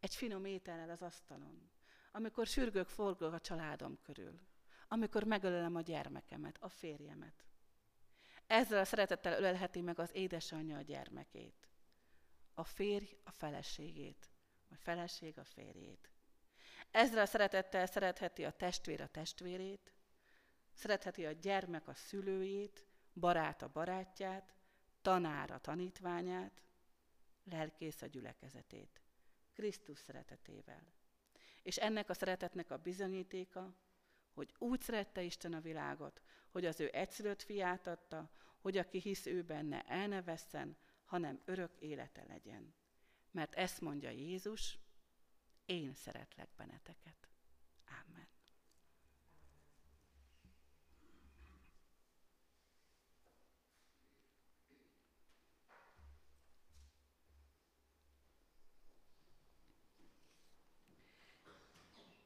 egy 0.00 0.14
finom 0.14 0.44
étellel 0.44 0.90
az 0.90 1.02
asztalon, 1.02 1.70
amikor 2.12 2.46
sürgök, 2.46 2.88
forgok 2.88 3.32
a 3.32 3.40
családom 3.40 3.98
körül, 4.02 4.40
amikor 4.88 5.24
megölelem 5.24 5.74
a 5.74 5.80
gyermekemet, 5.80 6.56
a 6.60 6.68
férjemet. 6.68 7.44
Ezzel 8.46 8.78
a 8.78 8.84
szeretettel 8.84 9.38
ölelheti 9.38 9.80
meg 9.80 9.98
az 9.98 10.14
édesanyja 10.14 10.76
a 10.76 10.82
gyermekét, 10.82 11.68
a 12.54 12.64
férj 12.64 13.16
a 13.24 13.30
feleségét, 13.30 14.30
vagy 14.68 14.78
feleség 14.78 15.38
a 15.38 15.44
férjét. 15.44 16.10
Ezzel 16.90 17.22
a 17.22 17.26
szeretettel 17.26 17.86
szeretheti 17.86 18.44
a 18.44 18.50
testvér 18.50 19.00
a 19.00 19.06
testvérét, 19.06 19.92
szeretheti 20.80 21.26
a 21.26 21.32
gyermek 21.32 21.88
a 21.88 21.94
szülőjét, 21.94 22.84
barát 23.14 23.62
a 23.62 23.68
barátját, 23.72 24.54
tanár 25.02 25.50
a 25.50 25.58
tanítványát, 25.58 26.62
lelkész 27.44 28.02
a 28.02 28.06
gyülekezetét, 28.06 29.00
Krisztus 29.52 29.98
szeretetével. 29.98 30.92
És 31.62 31.76
ennek 31.76 32.08
a 32.10 32.14
szeretetnek 32.14 32.70
a 32.70 32.76
bizonyítéka, 32.76 33.74
hogy 34.34 34.54
úgy 34.58 34.80
szerette 34.80 35.22
Isten 35.22 35.52
a 35.52 35.60
világot, 35.60 36.22
hogy 36.50 36.66
az 36.66 36.80
ő 36.80 36.90
egyszülött 36.92 37.42
fiát 37.42 37.86
adta, 37.86 38.30
hogy 38.58 38.76
aki 38.76 38.98
hisz 38.98 39.26
ő 39.26 39.42
benne 39.42 39.82
el 39.82 40.06
ne 40.08 40.22
vesszen, 40.22 40.76
hanem 41.04 41.40
örök 41.44 41.80
élete 41.80 42.24
legyen. 42.28 42.74
Mert 43.30 43.54
ezt 43.54 43.80
mondja 43.80 44.10
Jézus, 44.10 44.78
én 45.66 45.94
szeretlek 45.94 46.48
benneteket. 46.56 47.28
Amen. 47.86 48.28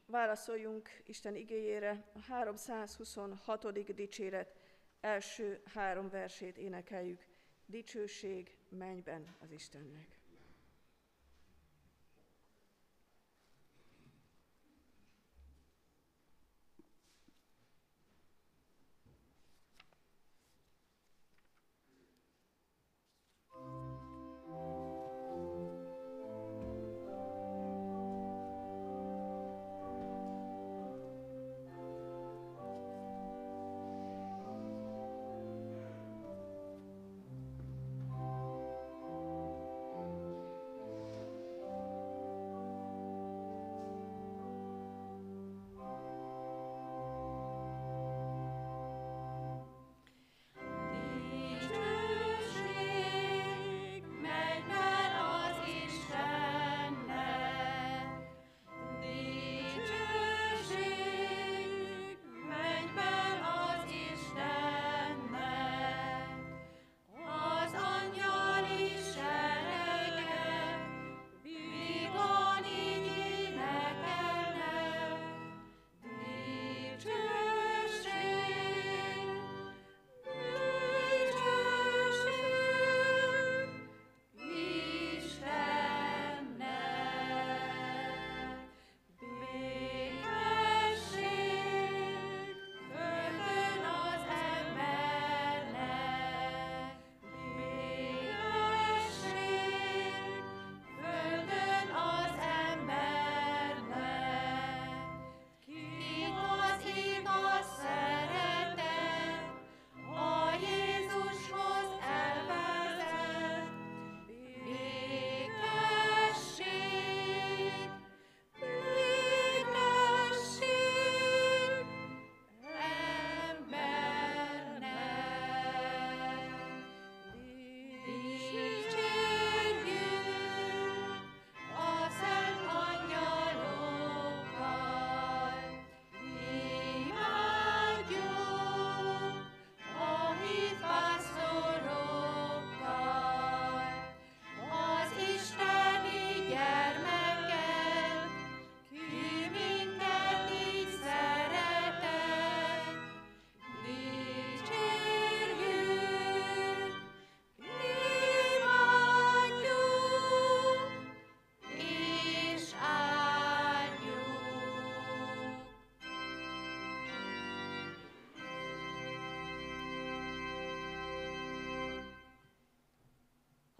Válaszoljunk 0.07 0.89
Isten 1.05 1.35
igéjére, 1.35 2.03
a 2.13 2.19
326. 2.19 3.93
dicséret 3.93 4.55
első 4.99 5.61
három 5.73 6.09
versét 6.09 6.57
énekeljük. 6.57 7.25
Dicsőség 7.65 8.57
mennyben 8.69 9.35
az 9.39 9.51
Istennek. 9.51 10.14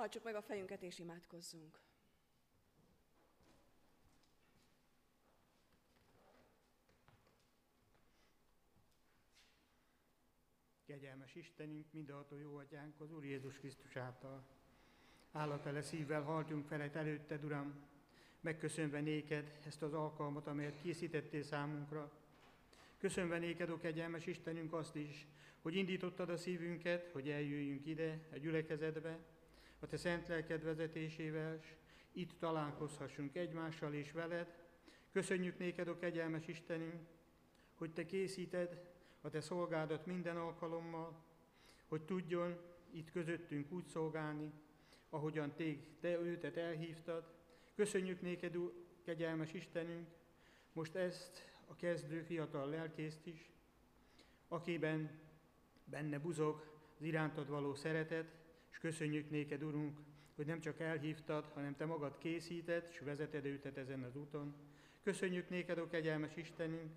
Hajtsuk 0.06 0.24
meg 0.24 0.36
a 0.36 0.42
fejünket 0.42 0.82
és 0.82 1.00
imádkozzunk. 1.00 1.80
Kegyelmes 10.86 11.36
Istenünk, 11.36 11.86
mindenható 11.92 12.36
jó 12.36 12.56
atyánk, 12.58 13.00
az 13.00 13.12
Úr 13.12 13.26
Jézus 13.26 13.58
Krisztus 13.58 13.96
által. 13.96 14.46
Állatele 15.32 15.82
szívvel 15.82 16.22
haltunk 16.22 16.68
felett 16.68 16.96
előtted, 16.96 17.44
Uram, 17.44 17.88
megköszönve 18.40 19.00
néked 19.00 19.60
ezt 19.66 19.82
az 19.82 19.94
alkalmat, 19.94 20.48
amelyet 20.48 20.82
készítettél 20.82 21.44
számunkra. 21.44 22.12
Köszönve 22.98 23.38
néked, 23.38 23.70
ó 23.70 23.78
kegyelmes 23.78 24.26
Istenünk, 24.26 24.74
azt 24.74 24.96
is, 24.96 25.28
hogy 25.62 25.76
indítottad 25.76 26.30
a 26.30 26.38
szívünket, 26.38 27.12
hogy 27.12 27.30
eljöjjünk 27.30 27.86
ide, 27.86 28.28
a 28.32 28.38
gyülekezetbe, 28.38 29.34
a 29.86 29.88
Te 29.88 29.98
szent 29.98 30.28
lelked 30.28 30.64
vezetésével, 30.64 31.60
itt 32.12 32.40
találkozhassunk 32.40 33.36
egymással 33.36 33.94
és 33.94 34.12
veled. 34.12 34.56
Köszönjük 35.12 35.58
néked, 35.58 35.88
a 35.88 35.98
kegyelmes 35.98 36.48
Istenünk, 36.48 37.08
hogy 37.76 37.94
Te 37.94 38.06
készíted 38.06 38.84
a 39.22 39.30
Te 39.30 39.42
szolgádat 39.42 40.06
minden 40.06 40.38
alkalommal, 40.38 41.24
hogy 41.88 42.02
tudjon 42.02 42.58
itt 42.92 43.12
közöttünk 43.12 43.72
úgy 43.72 43.86
szolgálni, 43.86 44.52
ahogyan 45.10 45.56
te, 45.56 45.64
te 46.00 46.20
őtet 46.20 46.58
elhívtad. 46.58 47.34
Köszönjük 47.76 48.22
néked, 48.22 48.58
kegyelmes 49.04 49.54
Istenünk, 49.54 50.08
most 50.74 50.96
ezt 50.96 51.60
a 51.68 51.76
kezdő 51.76 52.22
fiatal 52.22 52.70
lelkészt 52.70 53.26
is, 53.26 53.52
akiben 54.48 55.20
benne 55.84 56.20
buzog 56.20 56.80
az 56.98 57.06
irántad 57.06 57.50
való 57.50 57.74
szeretet, 57.74 58.44
és 58.76 58.82
köszönjük 58.82 59.30
néked, 59.30 59.64
Urunk, 59.64 60.00
hogy 60.36 60.46
nem 60.46 60.60
csak 60.60 60.80
elhívtad, 60.80 61.46
hanem 61.54 61.76
Te 61.76 61.86
magad 61.86 62.18
készíted, 62.18 62.88
és 62.90 63.00
vezeted 63.00 63.46
őtet 63.46 63.78
ezen 63.78 64.04
az 64.04 64.16
úton. 64.16 64.56
Köszönjük 65.04 65.50
néked, 65.50 65.80
ó 65.80 65.88
kegyelmes 65.88 66.36
Istenünk, 66.36 66.92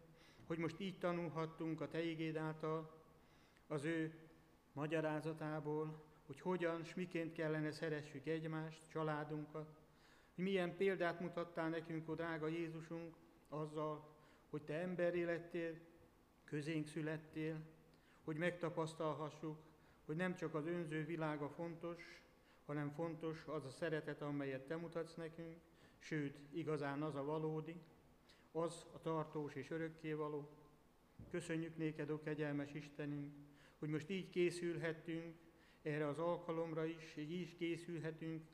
hogy 0.47 0.59
most 0.59 0.81
így 0.81 0.99
tanulhattunk 0.99 1.81
a 1.81 1.89
Te 1.89 2.03
igéd 2.03 2.37
által, 2.37 3.03
az 3.66 3.85
ő 3.85 4.14
magyarázatából, 4.72 6.05
hogy 6.26 6.41
hogyan 6.41 6.81
és 6.81 6.95
miként 6.95 7.33
kellene 7.33 7.70
szeressük 7.70 8.26
egymást, 8.26 8.89
családunkat, 8.89 9.68
hogy 10.35 10.45
milyen 10.45 10.76
példát 10.76 11.20
mutattál 11.20 11.68
nekünk, 11.68 12.09
ó 12.09 12.14
drága 12.14 12.49
Jézusunk, 12.49 13.14
azzal, 13.49 14.16
hogy 14.51 14.62
Te 14.62 14.74
emberi 14.74 15.24
lettél, 15.24 15.74
közénk 16.45 16.87
születtél, 16.87 17.61
hogy 18.24 18.37
megtapasztalhassuk, 18.37 19.68
hogy 20.09 20.17
nem 20.17 20.35
csak 20.35 20.55
az 20.55 20.67
önző 20.67 21.05
világa 21.05 21.49
fontos, 21.49 22.23
hanem 22.67 22.91
fontos 22.91 23.45
az 23.47 23.65
a 23.65 23.71
szeretet, 23.71 24.23
amelyet 24.23 24.67
te 24.67 24.77
mutatsz 24.77 25.15
nekünk, 25.15 25.57
sőt, 25.99 26.39
igazán 26.53 27.03
az 27.03 27.15
a 27.15 27.25
valódi, 27.25 27.81
az 28.53 28.87
a 28.93 29.01
tartós 29.01 29.55
és 29.55 29.71
örökkévaló. 29.71 30.49
Köszönjük 31.31 31.77
néked, 31.77 32.11
ó 32.11 32.21
kegyelmes 32.21 32.75
Istenünk, 32.75 33.35
hogy 33.79 33.89
most 33.89 34.11
így 34.11 34.31
készülhetünk 34.31 35.37
erre 35.83 36.07
az 36.07 36.19
alkalomra 36.19 36.85
is, 36.85 37.17
így 37.17 37.57
készülhetünk 37.57 38.45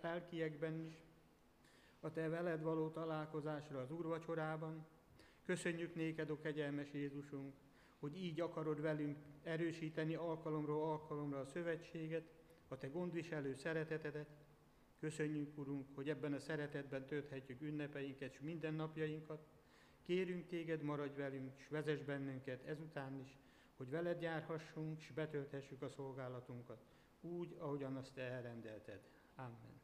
lelkiekben 0.00 0.86
is, 0.86 0.94
a 2.00 2.12
Te 2.12 2.28
veled 2.28 2.62
való 2.62 2.88
találkozásra 2.88 3.80
az 3.80 3.90
úrvacsorában. 3.90 4.86
Köszönjük 5.44 5.94
néked, 5.94 6.30
o 6.30 6.38
kegyelmes 6.38 6.92
Jézusunk, 6.92 7.54
hogy 7.98 8.16
így 8.16 8.40
akarod 8.40 8.80
velünk 8.80 9.18
erősíteni 9.42 10.14
alkalomról 10.14 10.90
alkalomra 10.90 11.40
a 11.40 11.44
szövetséget, 11.44 12.28
a 12.68 12.76
Te 12.76 12.88
gondviselő 12.88 13.54
szeretetedet. 13.54 14.28
Köszönjük, 15.00 15.58
Urunk, 15.58 15.94
hogy 15.94 16.08
ebben 16.08 16.32
a 16.32 16.38
szeretetben 16.38 17.06
tölthetjük 17.06 17.60
ünnepeinket 17.60 18.32
és 18.32 18.40
mindennapjainkat. 18.40 19.46
Kérünk 20.02 20.46
Téged, 20.46 20.82
maradj 20.82 21.16
velünk, 21.16 21.58
és 21.58 21.68
vezess 21.68 22.02
bennünket 22.02 22.64
ezután 22.64 23.20
is, 23.20 23.38
hogy 23.76 23.90
veled 23.90 24.22
járhassunk, 24.22 25.00
és 25.00 25.12
betölthessük 25.12 25.82
a 25.82 25.88
szolgálatunkat, 25.88 26.82
úgy, 27.20 27.56
ahogyan 27.58 27.96
azt 27.96 28.14
Te 28.14 28.22
elrendelted. 28.22 29.00
Amen. 29.34 29.80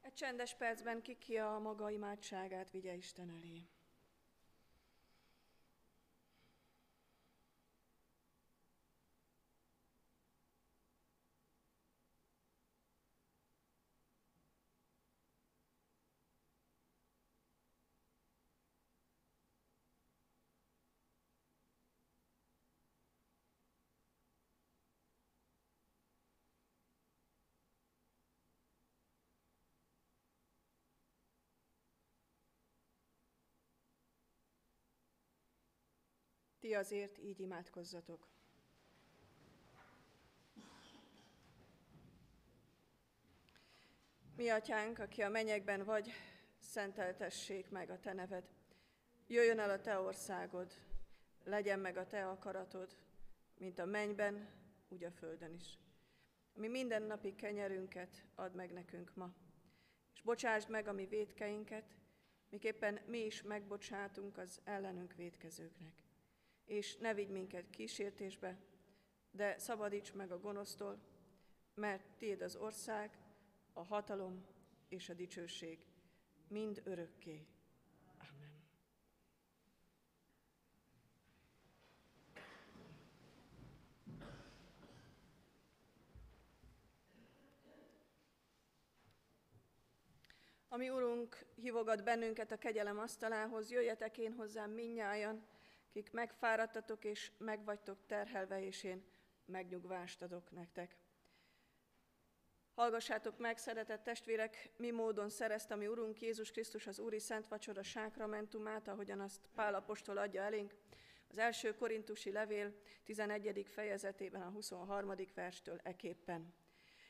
Egy 0.00 0.12
csendes 0.12 0.54
percben 0.54 1.02
ki 1.02 1.18
ki 1.18 1.36
a 1.36 1.58
maga 1.58 1.90
imádságát 1.90 2.70
vigye 2.70 2.94
Isten 2.94 3.30
elé. 3.30 3.66
Ti 36.64 36.74
azért 36.74 37.18
így 37.18 37.40
imádkozzatok. 37.40 38.28
Mi 44.36 44.48
atyánk, 44.48 44.98
aki 44.98 45.22
a 45.22 45.28
mennyekben 45.28 45.84
vagy, 45.84 46.10
szenteltessék 46.58 47.70
meg 47.70 47.90
a 47.90 48.00
te 48.00 48.12
neved. 48.12 48.44
Jöjjön 49.26 49.58
el 49.58 49.70
a 49.70 49.80
te 49.80 49.98
országod, 49.98 50.72
legyen 51.42 51.78
meg 51.78 51.96
a 51.96 52.06
te 52.06 52.28
akaratod, 52.28 52.96
mint 53.58 53.78
a 53.78 53.84
mennyben, 53.84 54.48
úgy 54.88 55.04
a 55.04 55.10
földön 55.10 55.52
is. 55.52 55.78
Mi 56.52 56.68
mindennapi 56.68 57.34
kenyerünket 57.34 58.24
add 58.34 58.54
meg 58.54 58.72
nekünk 58.72 59.14
ma, 59.14 59.34
és 60.14 60.22
bocsásd 60.22 60.68
meg 60.68 60.88
a 60.88 60.92
mi 60.92 61.06
védkeinket, 61.06 61.96
miképpen 62.48 63.00
mi 63.06 63.18
is 63.18 63.42
megbocsátunk 63.42 64.38
az 64.38 64.60
ellenünk 64.64 65.14
védkezőknek 65.14 66.03
és 66.64 66.96
ne 66.96 67.14
vigy 67.14 67.30
minket 67.30 67.70
kísértésbe, 67.70 68.58
de 69.30 69.58
szabadíts 69.58 70.12
meg 70.12 70.30
a 70.30 70.40
gonosztól, 70.40 70.98
mert 71.74 72.06
Tiéd 72.18 72.42
az 72.42 72.56
ország, 72.56 73.18
a 73.72 73.82
hatalom 73.82 74.46
és 74.88 75.08
a 75.08 75.14
dicsőség, 75.14 75.86
mind 76.48 76.82
örökké. 76.84 77.46
Amen. 78.18 78.62
Ami 90.68 90.90
Urunk 90.90 91.46
hívogat 91.54 92.04
bennünket 92.04 92.52
a 92.52 92.58
kegyelem 92.58 92.98
asztalához, 92.98 93.70
jöjjetek 93.70 94.18
én 94.18 94.32
hozzám 94.32 94.70
minnyájan, 94.70 95.46
kik 95.94 96.10
megfáradtatok 96.10 97.04
és 97.04 97.30
megvagytok 97.38 98.06
terhelve, 98.06 98.64
és 98.64 98.82
én 98.82 99.04
megnyugvást 99.44 100.22
adok 100.22 100.50
nektek. 100.50 100.96
Hallgassátok 102.74 103.38
meg, 103.38 103.58
szeretett 103.58 104.02
testvérek, 104.02 104.70
mi 104.76 104.90
módon 104.90 105.28
szerezte 105.28 105.74
mi 105.74 105.86
Urunk 105.86 106.20
Jézus 106.20 106.50
Krisztus 106.50 106.86
az 106.86 106.98
Úri 106.98 107.18
Szent 107.18 107.48
Vacsora 107.48 107.82
sákramentumát, 107.82 108.88
ahogyan 108.88 109.20
azt 109.20 109.40
Pál 109.54 109.74
Apostol 109.74 110.16
adja 110.16 110.42
elénk, 110.42 110.74
az 111.28 111.38
első 111.38 111.74
korintusi 111.74 112.32
levél 112.32 112.74
11. 113.04 113.66
fejezetében 113.68 114.42
a 114.42 114.50
23. 114.50 115.14
verstől 115.34 115.80
eképpen. 115.82 116.54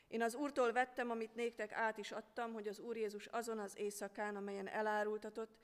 Én 0.07 0.21
az 0.21 0.35
Úrtól 0.35 0.71
vettem, 0.71 1.09
amit 1.09 1.35
néktek 1.35 1.71
át 1.71 1.97
is 1.97 2.11
adtam, 2.11 2.53
hogy 2.53 2.67
az 2.67 2.79
Úr 2.79 2.97
Jézus 2.97 3.25
azon 3.25 3.59
az 3.59 3.77
éjszakán, 3.77 4.35
amelyen 4.35 4.67
elárultatott, 4.67 5.57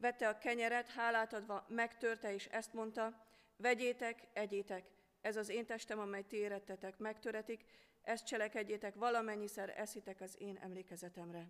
Vette 0.00 0.28
a 0.28 0.38
kenyeret, 0.38 0.88
hálát 0.88 1.32
adva 1.32 1.64
megtörte, 1.68 2.34
és 2.34 2.46
ezt 2.46 2.72
mondta, 2.72 3.24
vegyétek, 3.56 4.28
egyétek, 4.32 4.90
ez 5.20 5.36
az 5.36 5.48
én 5.48 5.66
testem, 5.66 5.98
amely 5.98 6.22
ti 6.22 6.36
érettetek, 6.36 6.98
megtöretik, 6.98 7.64
ezt 8.02 8.26
cselekedjétek, 8.26 8.94
valamennyiszer 8.94 9.74
eszitek 9.76 10.20
az 10.20 10.36
én 10.38 10.58
emlékezetemre. 10.62 11.48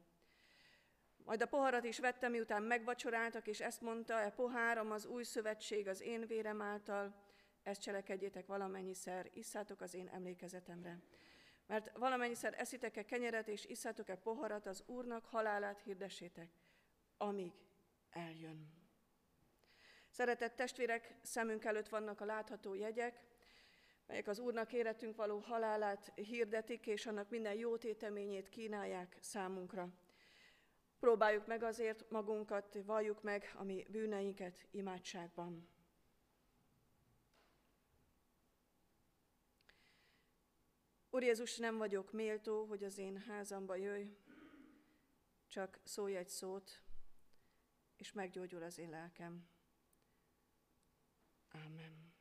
Majd 1.16 1.42
a 1.42 1.46
poharat 1.46 1.84
is 1.84 1.98
vette, 1.98 2.28
miután 2.28 2.62
megvacsoráltak, 2.62 3.46
és 3.46 3.60
ezt 3.60 3.80
mondta, 3.80 4.20
e 4.20 4.30
poháram 4.30 4.90
az 4.90 5.06
új 5.06 5.22
szövetség 5.22 5.88
az 5.88 6.00
én 6.00 6.26
vérem 6.26 6.62
által, 6.62 7.14
ezt 7.62 7.80
cselekedjétek 7.80 8.46
valamennyiszer, 8.46 9.30
isszátok 9.32 9.80
az 9.80 9.94
én 9.94 10.08
emlékezetemre. 10.08 10.98
Mert 11.66 11.98
valamennyiszer 11.98 12.54
eszitek-e 12.58 13.04
kenyeret, 13.04 13.48
és 13.48 13.64
isszátok-e 13.64 14.14
poharat, 14.14 14.66
az 14.66 14.82
Úrnak 14.86 15.24
halálát 15.24 15.80
hirdessétek, 15.80 16.50
amíg 17.16 17.52
eljön. 18.10 18.78
Szeretett 20.10 20.56
testvérek, 20.56 21.14
szemünk 21.22 21.64
előtt 21.64 21.88
vannak 21.88 22.20
a 22.20 22.24
látható 22.24 22.74
jegyek, 22.74 23.22
melyek 24.06 24.28
az 24.28 24.38
Úrnak 24.38 24.72
életünk 24.72 25.16
való 25.16 25.38
halálát 25.38 26.12
hirdetik, 26.14 26.86
és 26.86 27.06
annak 27.06 27.30
minden 27.30 27.54
jó 27.54 27.76
téteményét 27.76 28.48
kínálják 28.48 29.16
számunkra. 29.20 29.88
Próbáljuk 30.98 31.46
meg 31.46 31.62
azért 31.62 32.10
magunkat, 32.10 32.78
valljuk 32.84 33.22
meg 33.22 33.52
a 33.54 33.62
mi 33.62 33.86
bűneinket 33.88 34.66
imádságban. 34.70 35.68
Úr 41.10 41.22
Jézus, 41.22 41.56
nem 41.56 41.76
vagyok 41.76 42.12
méltó, 42.12 42.64
hogy 42.64 42.84
az 42.84 42.98
én 42.98 43.18
házamba 43.18 43.74
jöjj, 43.74 44.16
csak 45.48 45.80
szólj 45.84 46.16
egy 46.16 46.28
szót, 46.28 46.82
és 48.00 48.12
meggyógyul 48.12 48.62
az 48.62 48.78
én 48.78 48.90
lelkem. 48.90 49.48
Amen. 51.52 52.12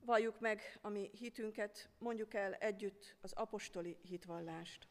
Valljuk 0.00 0.40
meg 0.40 0.78
a 0.80 0.88
mi 0.88 1.10
hitünket, 1.12 1.90
mondjuk 1.98 2.34
el 2.34 2.54
együtt 2.54 3.16
az 3.20 3.32
apostoli 3.32 3.98
hitvallást. 4.02 4.88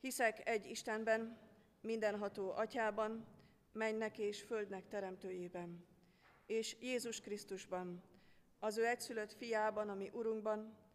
Hiszek 0.00 0.48
egy 0.48 0.66
Istenben, 0.66 1.38
mindenható 1.80 2.50
atyában, 2.50 3.26
mennek 3.72 4.18
és 4.18 4.42
földnek 4.42 4.88
teremtőjében, 4.88 5.86
és 6.46 6.76
Jézus 6.80 7.20
Krisztusban, 7.20 8.02
az 8.58 8.76
ő 8.76 8.86
egyszülött 8.86 9.32
fiában, 9.32 9.88
ami 9.88 10.10
Urunkban, 10.12 10.87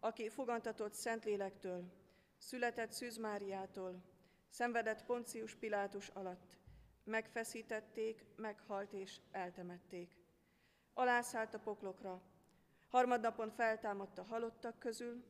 aki 0.00 0.28
fogantatott 0.28 0.94
Szentlélektől, 0.94 1.84
született 2.38 2.92
Szűz 2.92 3.16
Máriától, 3.16 4.02
szenvedett 4.48 5.04
Poncius 5.04 5.54
Pilátus 5.54 6.08
alatt, 6.08 6.56
megfeszítették, 7.04 8.24
meghalt 8.36 8.92
és 8.92 9.20
eltemették. 9.30 10.16
Alászállt 10.94 11.54
a 11.54 11.58
poklokra, 11.58 12.22
harmadnapon 12.88 13.50
feltámadt 13.50 14.18
a 14.18 14.22
halottak 14.22 14.78
közül, 14.78 15.24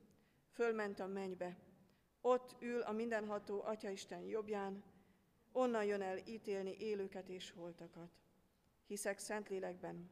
fölment 0.53 1.01
a 1.01 1.07
mennybe. 1.07 1.57
Ott 2.21 2.57
ül 2.61 2.81
a 2.81 2.93
mindenható 2.93 3.63
Atyaisten 3.63 4.23
jobbján, 4.23 4.85
onnan 5.53 5.85
jön 5.85 6.03
el 6.03 6.19
ítélni 6.27 6.77
élőket 6.79 7.29
és 7.29 7.51
holtakat. 7.51 8.11
Hiszek 8.87 9.19
Szentlélekben, 9.19 10.11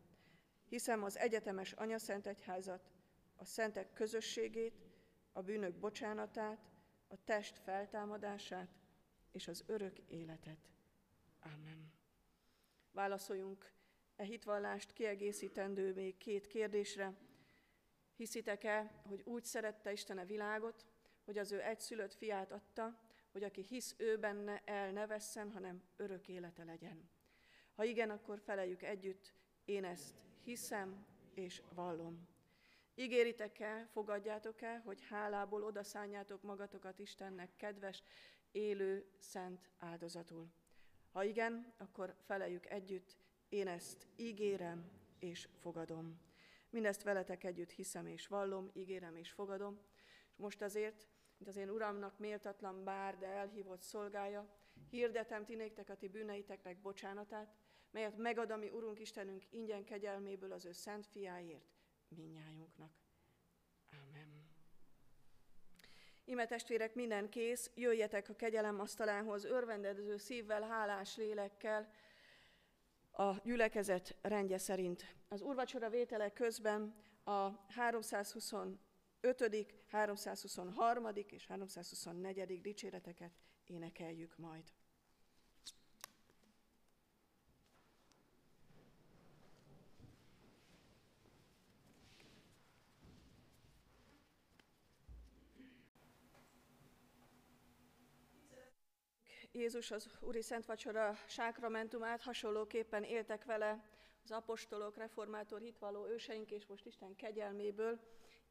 hiszem 0.68 1.02
az 1.02 1.18
egyetemes 1.18 1.72
Anyaszent 1.72 2.26
Egyházat, 2.26 2.90
a 3.36 3.44
szentek 3.44 3.92
közösségét, 3.92 4.86
a 5.32 5.42
bűnök 5.42 5.74
bocsánatát, 5.74 6.70
a 7.08 7.24
test 7.24 7.58
feltámadását 7.58 8.68
és 9.32 9.48
az 9.48 9.64
örök 9.66 9.98
életet. 9.98 10.70
Amen. 11.40 11.92
Válaszoljunk 12.92 13.72
e 14.16 14.24
hitvallást 14.24 14.92
kiegészítendő 14.92 15.92
még 15.92 16.16
két 16.16 16.46
kérdésre. 16.46 17.14
Hiszitek-e, 18.16 19.02
hogy 19.06 19.22
úgy 19.24 19.44
szerette 19.44 19.92
Isten 19.92 20.18
a 20.18 20.24
világot, 20.24 20.86
hogy 21.24 21.38
az 21.38 21.52
ő 21.52 21.62
egyszülött 21.62 22.14
fiát 22.14 22.52
adta, 22.52 23.00
hogy 23.32 23.42
aki 23.42 23.62
hisz 23.62 23.94
ő 23.98 24.18
benne, 24.18 24.62
el 24.64 24.92
ne 24.92 25.06
vesszen, 25.06 25.52
hanem 25.52 25.82
örök 25.96 26.28
élete 26.28 26.64
legyen. 26.64 27.10
Ha 27.74 27.84
igen, 27.84 28.10
akkor 28.10 28.40
feleljük 28.40 28.82
együtt, 28.82 29.32
én 29.64 29.84
ezt 29.84 30.14
hiszem 30.44 31.06
és 31.34 31.62
vallom. 31.74 32.35
Ígéritek-e, 32.98 33.88
fogadjátok-e, 33.92 34.82
hogy 34.84 35.02
hálából 35.08 35.62
odaszánjátok 35.62 36.42
magatokat 36.42 36.98
Istennek 36.98 37.56
kedves, 37.56 38.02
élő, 38.52 39.06
szent 39.18 39.70
áldozatul? 39.78 40.52
Ha 41.10 41.24
igen, 41.24 41.72
akkor 41.76 42.14
feleljük 42.24 42.66
együtt, 42.66 43.16
én 43.48 43.68
ezt 43.68 44.06
ígérem 44.16 44.90
és 45.18 45.48
fogadom. 45.60 46.20
Mindezt 46.70 47.02
veletek 47.02 47.44
együtt 47.44 47.70
hiszem 47.70 48.06
és 48.06 48.26
vallom, 48.26 48.70
ígérem 48.72 49.16
és 49.16 49.30
fogadom. 49.30 49.80
És 50.30 50.36
most 50.36 50.62
azért, 50.62 51.08
mint 51.38 51.50
az 51.50 51.56
én 51.56 51.70
Uramnak 51.70 52.18
méltatlan 52.18 52.84
bár, 52.84 53.18
de 53.18 53.26
elhívott 53.26 53.82
szolgája, 53.82 54.48
hirdetem 54.90 55.44
ti 55.44 55.54
néktek 55.54 55.88
a 55.88 55.96
ti 55.96 56.08
bűneiteknek 56.08 56.80
bocsánatát, 56.80 57.54
melyet 57.90 58.16
megad 58.16 58.50
a 58.50 58.56
mi 58.56 58.68
Urunk 58.68 59.00
Istenünk 59.00 59.44
ingyen 59.50 59.84
kegyelméből 59.84 60.52
az 60.52 60.64
ő 60.64 60.72
szent 60.72 61.06
fiáért, 61.06 61.75
minnyájunknak. 62.08 62.92
Amen. 63.90 64.48
Ime 66.24 66.46
testvérek, 66.46 66.94
minden 66.94 67.28
kész, 67.28 67.70
jöjjetek 67.74 68.28
a 68.28 68.34
kegyelem 68.34 68.80
asztalához, 68.80 69.44
örvendező 69.44 70.16
szívvel, 70.16 70.62
hálás 70.62 71.16
lélekkel, 71.16 71.92
a 73.18 73.40
gyülekezet 73.44 74.16
rendje 74.22 74.58
szerint. 74.58 75.14
Az 75.28 75.40
úrvacsora 75.40 75.88
vétele 75.88 76.32
közben 76.32 76.94
a 77.24 77.50
325., 77.68 78.78
323. 79.86 81.06
és 81.26 81.46
324. 81.46 82.60
dicséreteket 82.60 83.32
énekeljük 83.64 84.36
majd. 84.36 84.72
Jézus 99.56 99.90
az 99.90 100.08
Úri 100.20 100.42
Szent 100.42 100.66
Vacsora 100.66 101.16
sákramentumát 101.26 102.22
hasonlóképpen 102.22 103.02
éltek 103.02 103.44
vele 103.44 103.84
az 104.24 104.30
apostolok, 104.30 104.96
reformátor 104.96 105.60
hitvalló 105.60 106.06
őseink, 106.06 106.50
és 106.50 106.66
most 106.66 106.86
Isten 106.86 107.16
kegyelméből 107.16 108.00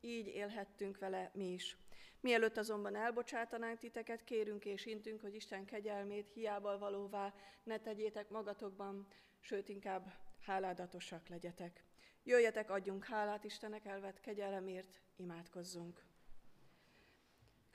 így 0.02 0.28
élhettünk 0.28 0.98
vele 0.98 1.32
mi 1.34 1.54
is. 1.54 1.78
Mielőtt 2.20 2.58
azonban 2.58 2.96
elbocsátanánk 2.96 3.80
titeket, 3.80 4.24
kérünk 4.24 4.66
és 4.66 4.86
intünk, 4.86 5.22
hogy 5.22 5.36
Isten 5.36 5.66
kegyelmét 5.66 6.30
hiába 6.34 6.78
valóvá 6.78 7.34
ne 7.64 7.80
tegyétek 7.80 8.30
magatokban, 8.30 9.08
sőt 9.40 9.70
inkább 9.70 10.14
háládatosak 10.42 11.28
legyetek. 11.28 11.84
Jöjjetek, 12.24 12.70
adjunk 12.70 13.06
hálát 13.06 13.44
Istenek 13.44 13.86
elvett 13.86 14.20
kegyelemért, 14.20 15.02
imádkozzunk. 15.16 16.04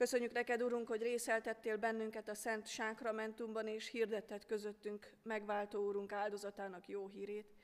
Köszönjük 0.01 0.33
neked, 0.33 0.63
Urunk, 0.63 0.89
hogy 0.89 1.03
részeltettél 1.03 1.77
bennünket 1.77 2.29
a 2.29 2.35
Szent 2.35 2.67
Sákramentumban, 2.67 3.67
és 3.67 3.89
hirdetted 3.89 4.47
közöttünk 4.47 5.13
megváltó 5.23 5.87
Úrunk 5.87 6.13
áldozatának 6.13 6.89
jó 6.89 7.09
hírét. 7.09 7.55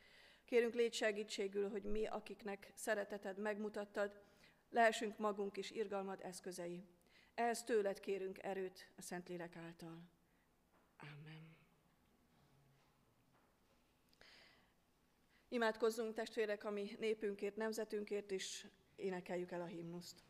Kérünk 0.44 0.74
légy 0.74 0.94
segítségül, 0.94 1.70
hogy 1.70 1.82
mi, 1.82 2.06
akiknek 2.06 2.72
szereteted 2.74 3.38
megmutattad, 3.38 4.20
lehessünk 4.70 5.18
magunk 5.18 5.56
is 5.56 5.70
irgalmad 5.70 6.20
eszközei. 6.22 6.84
Ehhez 7.34 7.64
tőled 7.64 8.00
kérünk 8.00 8.42
erőt 8.42 8.90
a 8.96 9.02
Szentlélek 9.02 9.56
által. 9.56 10.02
Amen. 10.96 11.56
Imádkozzunk 15.48 16.14
testvérek, 16.14 16.64
ami 16.64 16.96
népünkért, 16.98 17.56
nemzetünkért 17.56 18.30
is 18.30 18.66
énekeljük 18.96 19.50
el 19.50 19.60
a 19.60 19.66
himnuszt. 19.66 20.24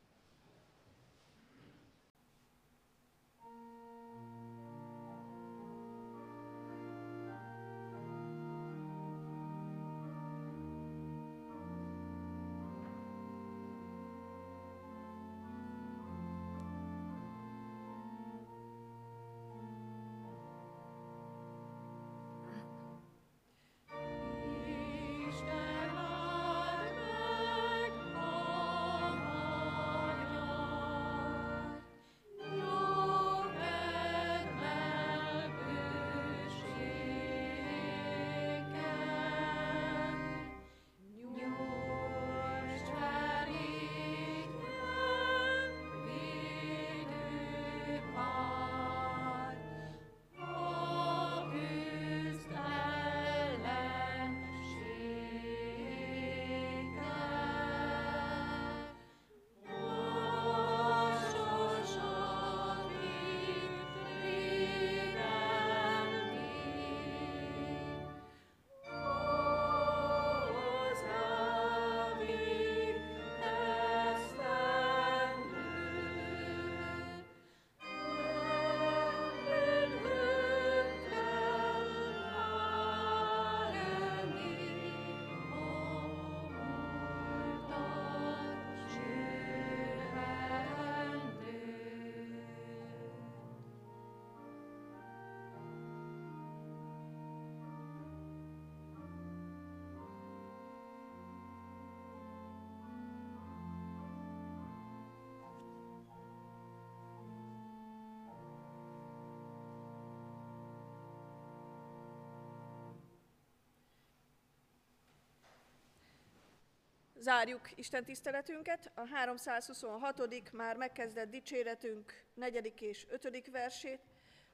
Zárjuk 117.27 117.79
Isten 117.79 118.05
tiszteletünket, 118.05 118.91
a 118.95 119.07
326. 119.07 120.53
már 120.53 120.77
megkezdett 120.77 121.31
dicséretünk 121.31 122.13
4. 122.35 122.73
és 122.81 123.07
5. 123.09 123.51
versét, 123.51 124.01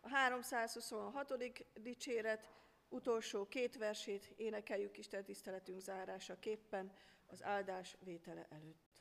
a 0.00 0.08
326. 0.08 1.64
dicséret 1.82 2.48
utolsó 2.88 3.48
két 3.48 3.76
versét 3.76 4.32
énekeljük 4.36 4.98
Isten 4.98 5.24
tiszteletünk 5.24 5.80
zárásaképpen 5.80 6.92
az 7.26 7.42
áldás 7.42 7.96
vétele 8.04 8.46
előtt. 8.50 8.91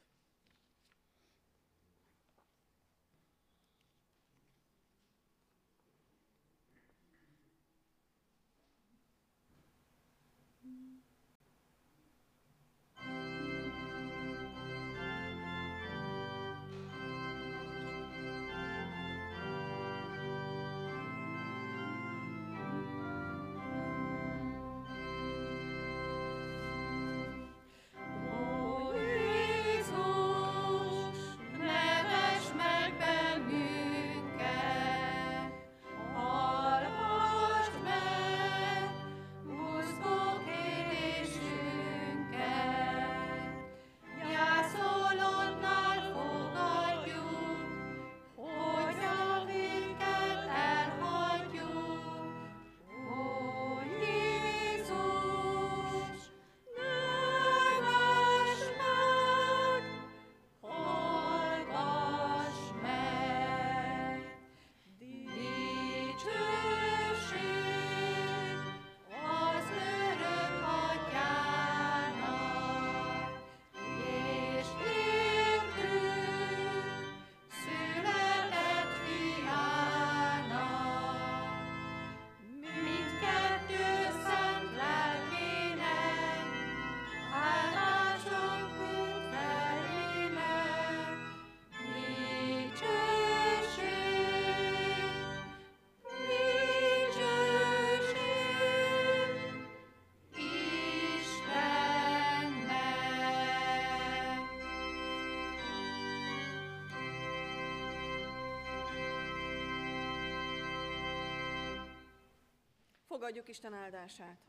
Fogadjuk 113.21 113.47
Isten 113.47 113.73
áldását. 113.73 114.39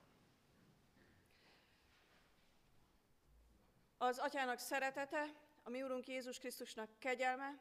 Az 3.99 4.19
Atyának 4.19 4.59
szeretete, 4.59 5.35
a 5.63 5.71
mi 5.71 5.83
Urunk 5.83 6.09
Jézus 6.09 6.39
Krisztusnak 6.39 6.89
kegyelme, 6.99 7.59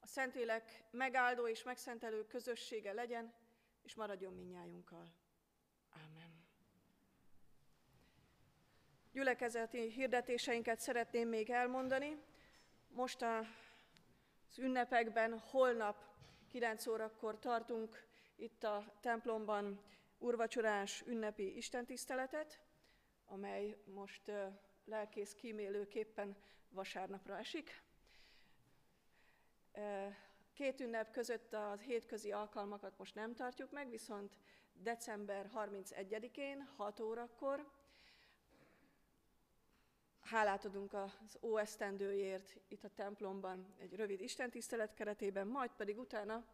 a 0.00 0.06
Szentlélek 0.06 0.84
megáldó 0.90 1.48
és 1.48 1.62
megszentelő 1.62 2.26
közössége 2.26 2.92
legyen, 2.92 3.34
és 3.82 3.94
maradjon 3.94 4.34
minnyájunkkal. 4.34 5.12
Amen. 5.94 6.44
Gyülekezeti 9.12 9.90
hirdetéseinket 9.90 10.80
szeretném 10.80 11.28
még 11.28 11.50
elmondani. 11.50 12.22
Most 12.88 13.22
az 13.22 14.58
ünnepekben 14.58 15.38
holnap 15.38 16.04
9 16.48 16.86
órakor 16.86 17.38
tartunk 17.38 18.06
itt 18.36 18.64
a 18.64 18.98
templomban 19.00 19.88
urvacsorás 20.20 21.02
ünnepi 21.06 21.56
istentiszteletet, 21.56 22.60
amely 23.26 23.76
most 23.84 24.30
lelkész 24.84 25.34
kímélőképpen 25.34 26.36
vasárnapra 26.68 27.38
esik. 27.38 27.82
Két 30.52 30.80
ünnep 30.80 31.10
között 31.10 31.52
a 31.52 31.76
hétközi 31.76 32.32
alkalmakat 32.32 32.98
most 32.98 33.14
nem 33.14 33.34
tartjuk 33.34 33.70
meg, 33.70 33.90
viszont 33.90 34.36
december 34.72 35.50
31-én 35.54 36.68
6 36.76 37.00
órakor 37.00 37.70
hálát 40.20 40.64
adunk 40.64 40.92
az 40.92 41.38
óesztendőért 41.42 42.56
itt 42.68 42.84
a 42.84 42.90
templomban 42.94 43.74
egy 43.78 43.96
rövid 43.96 44.20
istentisztelet 44.20 44.94
keretében, 44.94 45.46
majd 45.46 45.70
pedig 45.76 45.98
utána 45.98 46.44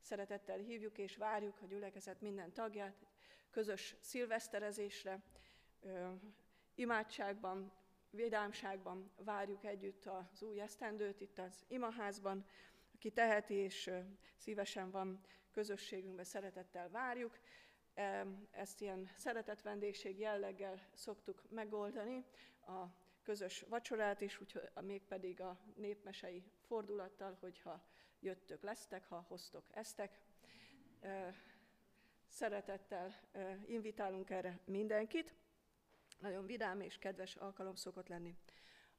szeretettel 0.00 0.58
hívjuk 0.58 0.98
és 0.98 1.16
várjuk 1.16 1.60
a 1.62 1.66
gyülekezet 1.66 2.20
minden 2.20 2.52
tagját 2.52 3.06
közös 3.50 3.96
szilveszterezésre, 4.00 5.22
imádságban, 6.74 7.72
védámságban 8.10 9.10
várjuk 9.16 9.64
együtt 9.64 10.06
az 10.06 10.42
új 10.42 10.60
esztendőt 10.60 11.20
itt 11.20 11.38
az 11.38 11.64
imaházban, 11.68 12.46
aki 12.94 13.10
teheti 13.10 13.54
és 13.54 13.90
szívesen 14.36 14.90
van 14.90 15.20
közösségünkbe, 15.52 16.24
szeretettel 16.24 16.88
várjuk. 16.90 17.38
Ezt 18.50 18.80
ilyen 18.80 19.10
szeretett 19.16 19.62
vendégség 19.62 20.18
jelleggel 20.18 20.88
szoktuk 20.94 21.42
megoldani, 21.50 22.24
a 22.60 22.84
közös 23.22 23.64
vacsorát 23.68 24.20
is, 24.20 24.40
úgyhogy 24.40 24.70
mégpedig 24.80 25.40
a 25.40 25.58
népmesei 25.74 26.42
fordulattal, 26.66 27.36
hogyha 27.40 27.84
jöttök, 28.20 28.62
lesztek, 28.62 29.06
ha 29.06 29.24
hoztok, 29.28 29.64
esztek. 29.70 30.20
Szeretettel 32.28 33.14
invitálunk 33.66 34.30
erre 34.30 34.58
mindenkit. 34.64 35.34
Nagyon 36.18 36.46
vidám 36.46 36.80
és 36.80 36.98
kedves 36.98 37.34
alkalom 37.34 37.74
szokott 37.74 38.08
lenni. 38.08 38.36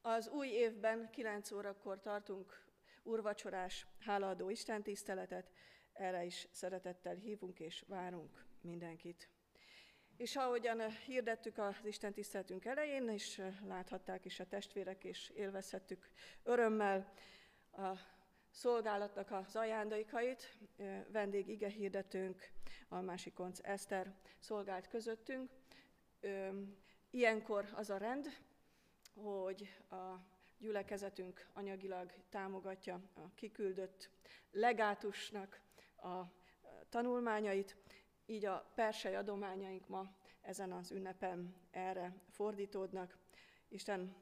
Az 0.01 0.27
új 0.27 0.47
évben 0.47 1.09
9 1.09 1.51
órakor 1.51 1.99
tartunk 1.99 2.65
urvacsorás, 3.03 3.85
hálaadó 3.99 4.49
istentiszteletet, 4.49 5.51
erre 5.93 6.25
is 6.25 6.47
szeretettel 6.51 7.15
hívunk 7.15 7.59
és 7.59 7.83
várunk 7.87 8.45
mindenkit. 8.61 9.29
És 10.17 10.35
ahogyan 10.35 10.91
hirdettük 10.91 11.57
az 11.57 11.75
Isten 11.83 12.13
tiszteltünk 12.13 12.65
elején, 12.65 13.09
és 13.09 13.41
láthatták 13.65 14.25
is 14.25 14.39
a 14.39 14.47
testvérek, 14.47 15.03
és 15.03 15.29
élvezhettük 15.29 16.09
örömmel 16.43 17.13
a 17.71 17.93
szolgálatnak 18.51 19.31
az 19.31 19.55
ajándékait, 19.55 20.57
vendég 21.11 21.47
ige 21.47 21.67
hirdetőnk, 21.69 22.49
a 22.87 23.01
másikonc 23.01 23.59
Eszter 23.63 24.13
szolgált 24.39 24.87
közöttünk. 24.87 25.51
Ilyenkor 27.09 27.69
az 27.75 27.89
a 27.89 27.97
rend, 27.97 28.27
hogy 29.13 29.69
a 29.89 30.13
gyülekezetünk 30.57 31.47
anyagilag 31.53 32.11
támogatja 32.29 33.01
a 33.13 33.33
kiküldött 33.35 34.09
legátusnak 34.51 35.61
a 35.97 36.21
tanulmányait, 36.89 37.75
így 38.25 38.45
a 38.45 38.71
persei 38.75 39.13
adományaink 39.13 39.87
ma 39.87 40.13
ezen 40.41 40.71
az 40.71 40.91
ünnepen 40.91 41.55
erre 41.71 42.15
fordítódnak. 42.29 43.17
Isten 43.67 44.15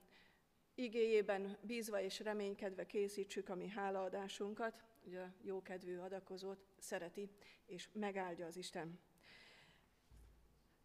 igéjében 0.77 1.57
bízva 1.61 2.01
és 2.01 2.19
reménykedve 2.19 2.85
készítsük 2.85 3.49
a 3.49 3.55
mi 3.55 3.67
hálaadásunkat, 3.67 4.83
hogy 5.03 5.15
a 5.15 5.33
jókedvű 5.41 5.97
adakozót 5.97 6.65
szereti 6.77 7.29
és 7.65 7.89
megáldja 7.93 8.45
az 8.45 8.57
Isten. 8.57 8.99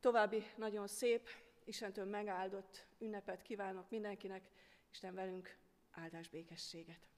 További 0.01 0.43
nagyon 0.57 0.87
szép, 0.87 1.29
Istentől 1.65 2.05
megáldott 2.05 2.87
ünnepet 2.99 3.43
kívánok 3.43 3.91
mindenkinek, 3.91 4.51
Isten 4.91 5.15
velünk 5.15 5.57
áldás 5.91 6.29
békességet. 6.29 7.12